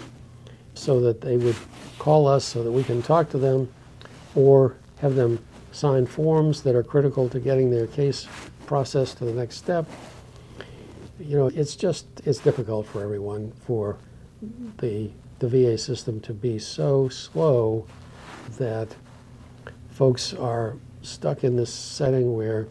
so 0.73 0.99
that 1.01 1.21
they 1.21 1.37
would 1.37 1.55
call 1.99 2.27
us 2.27 2.43
so 2.43 2.63
that 2.63 2.71
we 2.71 2.83
can 2.83 3.01
talk 3.01 3.29
to 3.29 3.37
them 3.37 3.71
or 4.35 4.75
have 4.99 5.15
them 5.15 5.39
sign 5.71 6.05
forms 6.05 6.63
that 6.63 6.75
are 6.75 6.83
critical 6.83 7.29
to 7.29 7.39
getting 7.39 7.69
their 7.69 7.87
case 7.87 8.27
processed 8.65 9.19
to 9.19 9.25
the 9.25 9.31
next 9.31 9.57
step. 9.57 9.85
You 11.19 11.37
know, 11.37 11.47
it's 11.47 11.75
just, 11.75 12.07
it's 12.25 12.39
difficult 12.39 12.87
for 12.87 13.03
everyone 13.03 13.51
for 13.65 13.97
the, 14.79 15.11
the 15.43 15.65
VA 15.65 15.77
system 15.77 16.21
to 16.21 16.33
be 16.33 16.57
so 16.57 17.09
slow 17.09 17.85
that 18.57 18.95
folks 19.89 20.33
are 20.33 20.77
stuck 21.01 21.43
in 21.43 21.57
this 21.57 21.73
setting 21.73 22.33
where 22.33 22.65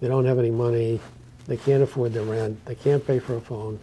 they 0.00 0.08
don't 0.08 0.26
have 0.26 0.38
any 0.38 0.50
money, 0.50 1.00
they 1.46 1.56
can't 1.56 1.82
afford 1.82 2.12
their 2.12 2.24
rent, 2.24 2.62
they 2.66 2.74
can't 2.74 3.06
pay 3.06 3.18
for 3.18 3.36
a 3.36 3.40
phone, 3.40 3.80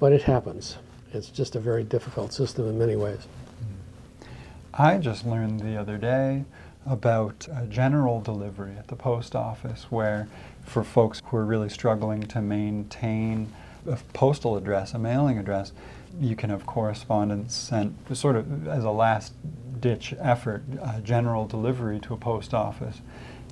but 0.00 0.12
it 0.12 0.22
happens. 0.22 0.78
It's 1.12 1.28
just 1.28 1.54
a 1.54 1.60
very 1.60 1.84
difficult 1.84 2.32
system 2.32 2.68
in 2.68 2.76
many 2.76 2.96
ways. 2.96 3.20
Mm-hmm. 3.20 4.28
I 4.74 4.98
just 4.98 5.24
learned 5.24 5.60
the 5.60 5.76
other 5.76 5.96
day 5.96 6.44
about 6.86 7.46
a 7.54 7.66
general 7.66 8.20
delivery 8.20 8.74
at 8.76 8.88
the 8.88 8.96
post 8.96 9.36
office 9.36 9.86
where 9.90 10.26
for 10.64 10.82
folks 10.82 11.22
who 11.26 11.36
are 11.36 11.44
really 11.44 11.68
struggling 11.68 12.22
to 12.24 12.42
maintain 12.42 13.52
a 13.86 13.96
postal 14.12 14.56
address, 14.56 14.92
a 14.92 14.98
mailing 14.98 15.38
address, 15.38 15.72
you 16.20 16.36
can 16.36 16.50
have 16.50 16.66
correspondence 16.66 17.54
sent 17.54 18.16
sort 18.16 18.36
of 18.36 18.68
as 18.68 18.84
a 18.84 18.90
last 18.90 19.34
ditch 19.80 20.14
effort, 20.18 20.62
uh, 20.82 21.00
general 21.00 21.46
delivery 21.46 22.00
to 22.00 22.14
a 22.14 22.16
post 22.16 22.52
office 22.54 23.00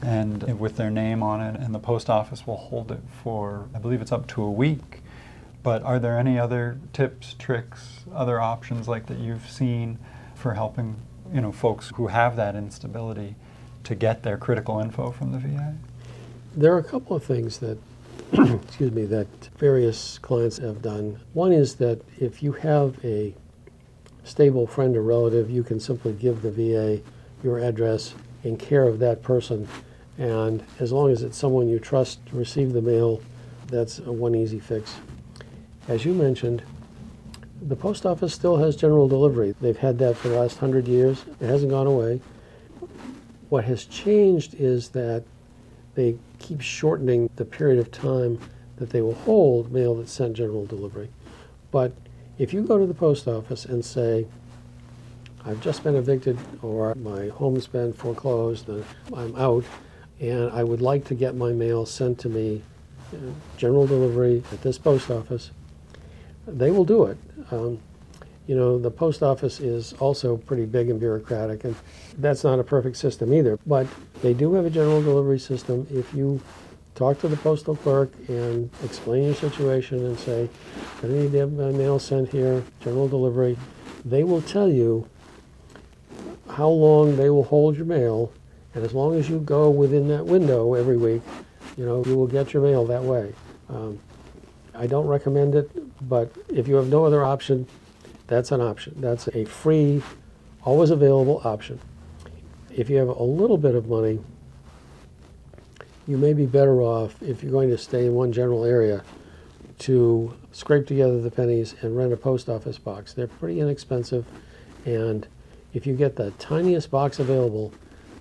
and 0.02 0.58
with 0.58 0.76
their 0.76 0.90
name 0.90 1.22
on 1.22 1.40
it, 1.40 1.58
and 1.58 1.74
the 1.74 1.78
post 1.78 2.10
office 2.10 2.46
will 2.46 2.56
hold 2.56 2.92
it 2.92 3.00
for, 3.22 3.68
I 3.74 3.78
believe 3.78 4.00
it's 4.02 4.12
up 4.12 4.26
to 4.28 4.42
a 4.42 4.50
week. 4.50 5.02
But 5.62 5.82
are 5.82 5.98
there 5.98 6.18
any 6.18 6.38
other 6.38 6.78
tips, 6.92 7.34
tricks, 7.38 8.04
other 8.14 8.40
options 8.40 8.86
like 8.88 9.06
that 9.06 9.18
you've 9.18 9.50
seen 9.50 9.98
for 10.34 10.54
helping, 10.54 10.96
you 11.32 11.40
know, 11.40 11.50
folks 11.50 11.92
who 11.96 12.08
have 12.08 12.36
that 12.36 12.54
instability 12.54 13.34
to 13.84 13.94
get 13.94 14.22
their 14.22 14.36
critical 14.36 14.78
info 14.78 15.10
from 15.10 15.32
the 15.32 15.38
VA? 15.38 15.74
There 16.54 16.72
are 16.74 16.78
a 16.78 16.84
couple 16.84 17.16
of 17.16 17.24
things 17.24 17.58
that, 17.58 17.78
excuse 18.32 18.92
me, 18.92 19.04
that 19.06 19.28
various 19.56 20.18
clients 20.18 20.58
have 20.58 20.82
done. 20.82 21.20
One 21.32 21.52
is 21.52 21.76
that 21.76 22.00
if 22.18 22.42
you 22.42 22.52
have 22.52 22.96
a 23.04 23.34
stable 24.24 24.66
friend 24.66 24.96
or 24.96 25.02
relative, 25.02 25.50
you 25.50 25.62
can 25.62 25.78
simply 25.78 26.12
give 26.12 26.42
the 26.42 26.50
VA 26.50 27.00
your 27.42 27.58
address 27.58 28.14
in 28.42 28.56
care 28.56 28.84
of 28.84 28.98
that 28.98 29.22
person. 29.22 29.68
And 30.18 30.64
as 30.80 30.92
long 30.92 31.10
as 31.10 31.22
it's 31.22 31.36
someone 31.36 31.68
you 31.68 31.78
trust 31.78 32.24
to 32.26 32.36
receive 32.36 32.72
the 32.72 32.82
mail, 32.82 33.20
that's 33.68 34.00
one 34.00 34.34
easy 34.34 34.58
fix. 34.58 34.96
As 35.88 36.04
you 36.04 36.12
mentioned, 36.12 36.62
the 37.62 37.76
post 37.76 38.04
office 38.04 38.34
still 38.34 38.56
has 38.56 38.76
general 38.76 39.08
delivery. 39.08 39.54
They've 39.60 39.76
had 39.76 39.98
that 39.98 40.16
for 40.16 40.28
the 40.28 40.38
last 40.38 40.58
hundred 40.58 40.88
years. 40.88 41.24
It 41.40 41.46
hasn't 41.46 41.70
gone 41.70 41.86
away. 41.86 42.20
What 43.48 43.64
has 43.64 43.84
changed 43.84 44.54
is 44.54 44.88
that 44.90 45.24
they 45.96 46.16
keep 46.38 46.60
shortening 46.60 47.28
the 47.36 47.44
period 47.44 47.78
of 47.78 47.90
time 47.90 48.38
that 48.76 48.90
they 48.90 49.00
will 49.00 49.14
hold 49.14 49.72
mail 49.72 49.94
that's 49.94 50.12
sent 50.12 50.36
general 50.36 50.66
delivery. 50.66 51.08
But 51.72 51.92
if 52.38 52.52
you 52.52 52.62
go 52.62 52.78
to 52.78 52.86
the 52.86 52.94
post 52.94 53.26
office 53.26 53.64
and 53.64 53.84
say, 53.84 54.26
I've 55.44 55.60
just 55.60 55.82
been 55.82 55.96
evicted 55.96 56.38
or 56.62 56.94
my 56.96 57.28
home's 57.28 57.66
been 57.66 57.92
foreclosed 57.92 58.68
and 58.68 58.84
I'm 59.14 59.34
out 59.36 59.64
and 60.20 60.50
I 60.50 60.62
would 60.62 60.82
like 60.82 61.04
to 61.06 61.14
get 61.14 61.34
my 61.34 61.52
mail 61.52 61.86
sent 61.86 62.18
to 62.20 62.28
me, 62.28 62.62
uh, 63.12 63.16
general 63.56 63.86
delivery 63.86 64.42
at 64.52 64.62
this 64.62 64.78
post 64.78 65.10
office, 65.10 65.50
they 66.46 66.70
will 66.70 66.84
do 66.84 67.04
it. 67.04 67.18
Um, 67.50 67.78
you 68.46 68.54
know, 68.54 68.78
the 68.78 68.90
post 68.90 69.22
office 69.22 69.60
is 69.60 69.92
also 69.94 70.36
pretty 70.36 70.66
big 70.66 70.88
and 70.88 71.00
bureaucratic, 71.00 71.64
and 71.64 71.74
that's 72.18 72.44
not 72.44 72.58
a 72.58 72.64
perfect 72.64 72.96
system 72.96 73.34
either. 73.34 73.58
But 73.66 73.86
they 74.22 74.34
do 74.34 74.54
have 74.54 74.64
a 74.64 74.70
general 74.70 75.02
delivery 75.02 75.38
system. 75.38 75.86
If 75.90 76.14
you 76.14 76.40
talk 76.94 77.18
to 77.20 77.28
the 77.28 77.36
postal 77.36 77.76
clerk 77.76 78.10
and 78.28 78.70
explain 78.84 79.24
your 79.24 79.34
situation 79.34 80.06
and 80.06 80.18
say, 80.18 80.48
I 81.02 81.06
need 81.08 81.32
to 81.32 81.38
have 81.38 81.52
my 81.52 81.70
mail 81.70 81.98
sent 81.98 82.30
here, 82.30 82.62
general 82.80 83.08
delivery, 83.08 83.56
they 84.04 84.22
will 84.22 84.42
tell 84.42 84.70
you 84.70 85.08
how 86.48 86.68
long 86.68 87.16
they 87.16 87.28
will 87.28 87.44
hold 87.44 87.76
your 87.76 87.84
mail, 87.84 88.32
and 88.74 88.84
as 88.84 88.94
long 88.94 89.16
as 89.16 89.28
you 89.28 89.40
go 89.40 89.68
within 89.68 90.06
that 90.08 90.24
window 90.24 90.74
every 90.74 90.96
week, 90.96 91.22
you 91.76 91.84
know, 91.84 92.04
you 92.06 92.16
will 92.16 92.28
get 92.28 92.52
your 92.52 92.62
mail 92.62 92.86
that 92.86 93.02
way. 93.02 93.34
Um, 93.68 93.98
I 94.74 94.86
don't 94.86 95.06
recommend 95.06 95.54
it, 95.54 95.70
but 96.08 96.30
if 96.48 96.68
you 96.68 96.76
have 96.76 96.86
no 96.88 97.04
other 97.04 97.24
option, 97.24 97.66
that's 98.26 98.52
an 98.52 98.60
option. 98.60 98.94
That's 98.98 99.28
a 99.28 99.44
free, 99.44 100.02
always 100.64 100.90
available 100.90 101.40
option. 101.44 101.80
If 102.74 102.90
you 102.90 102.96
have 102.96 103.08
a 103.08 103.22
little 103.22 103.58
bit 103.58 103.74
of 103.74 103.88
money, 103.88 104.18
you 106.06 106.16
may 106.16 106.32
be 106.32 106.46
better 106.46 106.82
off 106.82 107.20
if 107.22 107.42
you're 107.42 107.52
going 107.52 107.70
to 107.70 107.78
stay 107.78 108.06
in 108.06 108.14
one 108.14 108.32
general 108.32 108.64
area 108.64 109.02
to 109.78 110.32
scrape 110.52 110.86
together 110.86 111.20
the 111.20 111.30
pennies 111.30 111.74
and 111.82 111.96
rent 111.96 112.12
a 112.12 112.16
post 112.16 112.48
office 112.48 112.78
box. 112.78 113.12
They're 113.12 113.26
pretty 113.26 113.60
inexpensive, 113.60 114.24
and 114.84 115.26
if 115.74 115.86
you 115.86 115.94
get 115.94 116.16
the 116.16 116.30
tiniest 116.32 116.90
box 116.90 117.18
available, 117.18 117.72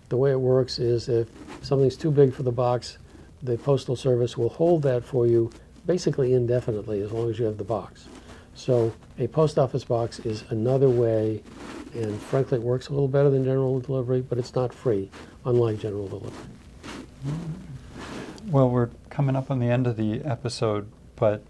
the 0.10 0.18
way 0.18 0.32
it 0.32 0.39
works 0.39 0.80
is 0.80 1.10
if 1.10 1.28
something's 1.62 1.96
too 1.96 2.12
big 2.12 2.34
for 2.34 2.44
the 2.44 2.52
box, 2.52 2.98
the 3.41 3.58
postal 3.58 3.96
service 3.96 4.38
will 4.38 4.50
hold 4.50 4.82
that 4.84 5.04
for 5.04 5.28
you 5.28 5.52
basically 5.86 6.34
indefinitely 6.34 7.02
as 7.02 7.12
long 7.12 7.30
as 7.30 7.39
you 7.39 7.46
have 7.46 7.58
the 7.58 7.63
box. 7.63 8.08
So 8.56 8.94
a 9.20 9.28
post 9.28 9.60
office 9.60 9.84
box 9.84 10.20
is 10.20 10.46
another 10.50 10.89
way, 10.89 11.44
and 11.94 12.20
frankly, 12.20 12.58
it 12.58 12.63
works 12.63 12.88
a 12.88 12.94
little 12.94 13.08
better 13.08 13.30
than 13.30 13.44
general 13.44 13.80
delivery, 13.82 14.22
but 14.22 14.38
it's 14.38 14.56
not 14.56 14.74
free, 14.74 15.10
unlike 15.44 15.80
general 15.80 16.08
delivery. 16.08 16.32
Well, 18.48 18.70
we're 18.70 18.89
coming 19.10 19.36
up 19.36 19.52
on 19.52 19.60
the 19.60 19.68
end 19.68 19.88
of 19.88 19.98
the 19.98 20.22
episode, 20.24 20.89
but 21.15 21.44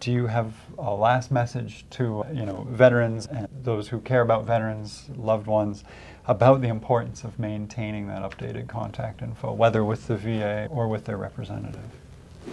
do 0.00 0.10
you 0.10 0.28
have 0.28 0.54
a 0.78 0.94
last 0.94 1.30
message 1.30 1.84
to 1.90 2.24
you 2.32 2.46
know 2.46 2.66
veterans 2.70 3.26
and 3.26 3.46
those 3.62 3.88
who 3.88 4.00
care 4.00 4.22
about 4.22 4.46
veterans, 4.46 5.10
loved 5.14 5.46
ones, 5.46 5.84
about 6.26 6.62
the 6.62 6.68
importance 6.68 7.22
of 7.22 7.38
maintaining 7.38 8.08
that 8.08 8.22
updated 8.22 8.66
contact 8.66 9.20
info, 9.20 9.52
whether 9.52 9.84
with 9.84 10.06
the 10.06 10.16
VA 10.16 10.68
or 10.70 10.88
with 10.88 11.04
their 11.04 11.18
representative? 11.18 11.90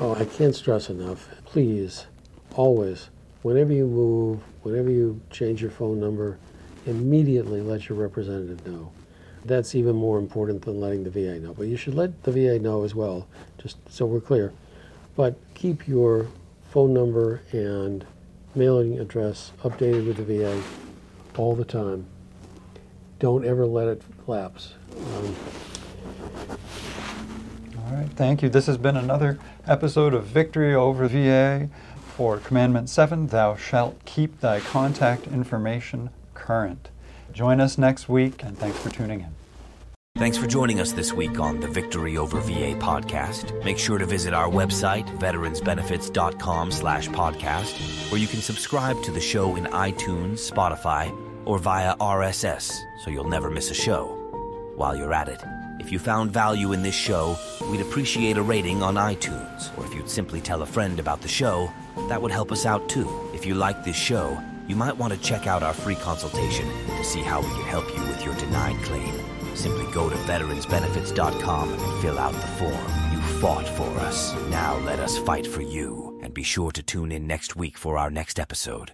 Oh, 0.01 0.13
I 0.15 0.25
can't 0.25 0.55
stress 0.55 0.89
enough. 0.89 1.29
Please, 1.45 2.07
always, 2.53 3.09
whenever 3.41 3.73
you 3.73 3.85
move, 3.85 4.39
whenever 4.63 4.89
you 4.89 5.19
change 5.29 5.61
your 5.61 5.71
phone 5.71 5.99
number, 5.99 6.37
immediately 6.85 7.61
let 7.61 7.89
your 7.89 7.97
representative 7.97 8.65
know. 8.65 8.91
That's 9.45 9.75
even 9.75 9.95
more 9.95 10.17
important 10.17 10.63
than 10.63 10.81
letting 10.81 11.03
the 11.03 11.09
VA 11.09 11.39
know. 11.39 11.53
But 11.53 11.67
you 11.67 11.77
should 11.77 11.95
let 11.95 12.23
the 12.23 12.31
VA 12.31 12.59
know 12.59 12.83
as 12.83 12.93
well, 12.93 13.27
just 13.57 13.77
so 13.89 14.05
we're 14.05 14.19
clear. 14.19 14.51
But 15.15 15.37
keep 15.53 15.87
your 15.87 16.27
phone 16.69 16.93
number 16.93 17.41
and 17.51 18.05
mailing 18.55 18.99
address 18.99 19.51
updated 19.63 20.07
with 20.07 20.17
the 20.17 20.23
VA 20.23 20.61
all 21.37 21.55
the 21.55 21.65
time. 21.65 22.05
Don't 23.19 23.45
ever 23.45 23.65
let 23.65 23.87
it 23.87 24.01
lapse. 24.27 24.73
Um, 24.95 25.35
All 27.77 27.93
right, 27.93 28.09
thank 28.15 28.41
you. 28.41 28.49
This 28.49 28.65
has 28.65 28.77
been 28.77 28.97
another 28.97 29.39
episode 29.65 30.13
of 30.13 30.25
Victory 30.25 30.75
over 30.75 31.07
VA 31.07 31.69
for 32.17 32.39
Commandment 32.39 32.89
7 32.89 33.27
Thou 33.27 33.55
shalt 33.55 34.03
keep 34.05 34.39
thy 34.39 34.59
contact 34.59 35.27
information 35.27 36.09
current. 36.33 36.89
Join 37.31 37.61
us 37.61 37.77
next 37.77 38.09
week, 38.09 38.41
and 38.43 38.57
thanks 38.57 38.79
for 38.79 38.89
tuning 38.89 39.21
in. 39.21 39.35
Thanks 40.17 40.35
for 40.35 40.47
joining 40.47 40.79
us 40.79 40.93
this 40.93 41.13
week 41.13 41.39
on 41.39 41.59
the 41.59 41.67
Victory 41.67 42.17
Over 42.17 42.39
VA 42.39 42.73
podcast. 42.73 43.63
Make 43.63 43.77
sure 43.77 43.99
to 43.99 44.07
visit 44.07 44.33
our 44.33 44.49
website, 44.49 45.05
veteransbenefits.com 45.19 46.71
slash 46.71 47.07
podcast, 47.09 48.11
where 48.11 48.19
you 48.19 48.25
can 48.25 48.41
subscribe 48.41 48.99
to 49.03 49.11
the 49.11 49.21
show 49.21 49.55
in 49.55 49.65
iTunes, 49.65 50.51
Spotify, 50.51 51.15
or 51.45 51.59
via 51.59 51.95
RSS 51.97 52.81
so 53.03 53.11
you'll 53.11 53.29
never 53.29 53.51
miss 53.51 53.69
a 53.69 53.75
show. 53.75 54.07
While 54.75 54.95
you're 54.95 55.13
at 55.13 55.29
it, 55.29 55.43
if 55.87 55.93
you 55.93 55.99
found 55.99 56.33
value 56.33 56.73
in 56.73 56.83
this 56.83 56.93
show, 56.93 57.37
we'd 57.71 57.79
appreciate 57.79 58.35
a 58.35 58.41
rating 58.41 58.83
on 58.83 58.95
iTunes, 58.95 59.71
or 59.77 59.85
if 59.85 59.95
you'd 59.95 60.09
simply 60.09 60.41
tell 60.41 60.61
a 60.61 60.65
friend 60.65 60.99
about 60.99 61.21
the 61.21 61.29
show, 61.29 61.71
that 62.09 62.21
would 62.21 62.29
help 62.29 62.51
us 62.51 62.65
out 62.65 62.89
too. 62.89 63.09
If 63.33 63.45
you 63.45 63.53
like 63.53 63.85
this 63.85 63.95
show, 63.95 64.37
you 64.67 64.75
might 64.75 64.97
want 64.97 65.13
to 65.13 65.19
check 65.21 65.47
out 65.47 65.63
our 65.63 65.73
free 65.73 65.95
consultation 65.95 66.67
to 66.87 67.03
see 67.05 67.21
how 67.21 67.39
we 67.39 67.47
can 67.47 67.63
help 67.67 67.87
you 67.95 68.01
with 68.01 68.25
your 68.25 68.35
denied 68.35 68.75
claim. 68.83 69.13
Simply 69.55 69.89
go 69.93 70.09
to 70.09 70.15
veteransbenefits.com 70.17 71.71
and 71.71 72.01
fill 72.01 72.19
out 72.19 72.33
the 72.33 72.47
form. 72.59 72.91
You 73.13 73.21
fought 73.39 73.69
for 73.69 73.89
us. 74.01 74.33
Now 74.49 74.75
let 74.79 74.99
us 74.99 75.17
fight 75.17 75.47
for 75.47 75.61
you. 75.61 76.19
And 76.21 76.33
be 76.33 76.43
sure 76.43 76.73
to 76.73 76.83
tune 76.83 77.13
in 77.13 77.27
next 77.27 77.55
week 77.55 77.77
for 77.77 77.97
our 77.97 78.11
next 78.11 78.41
episode. 78.41 78.91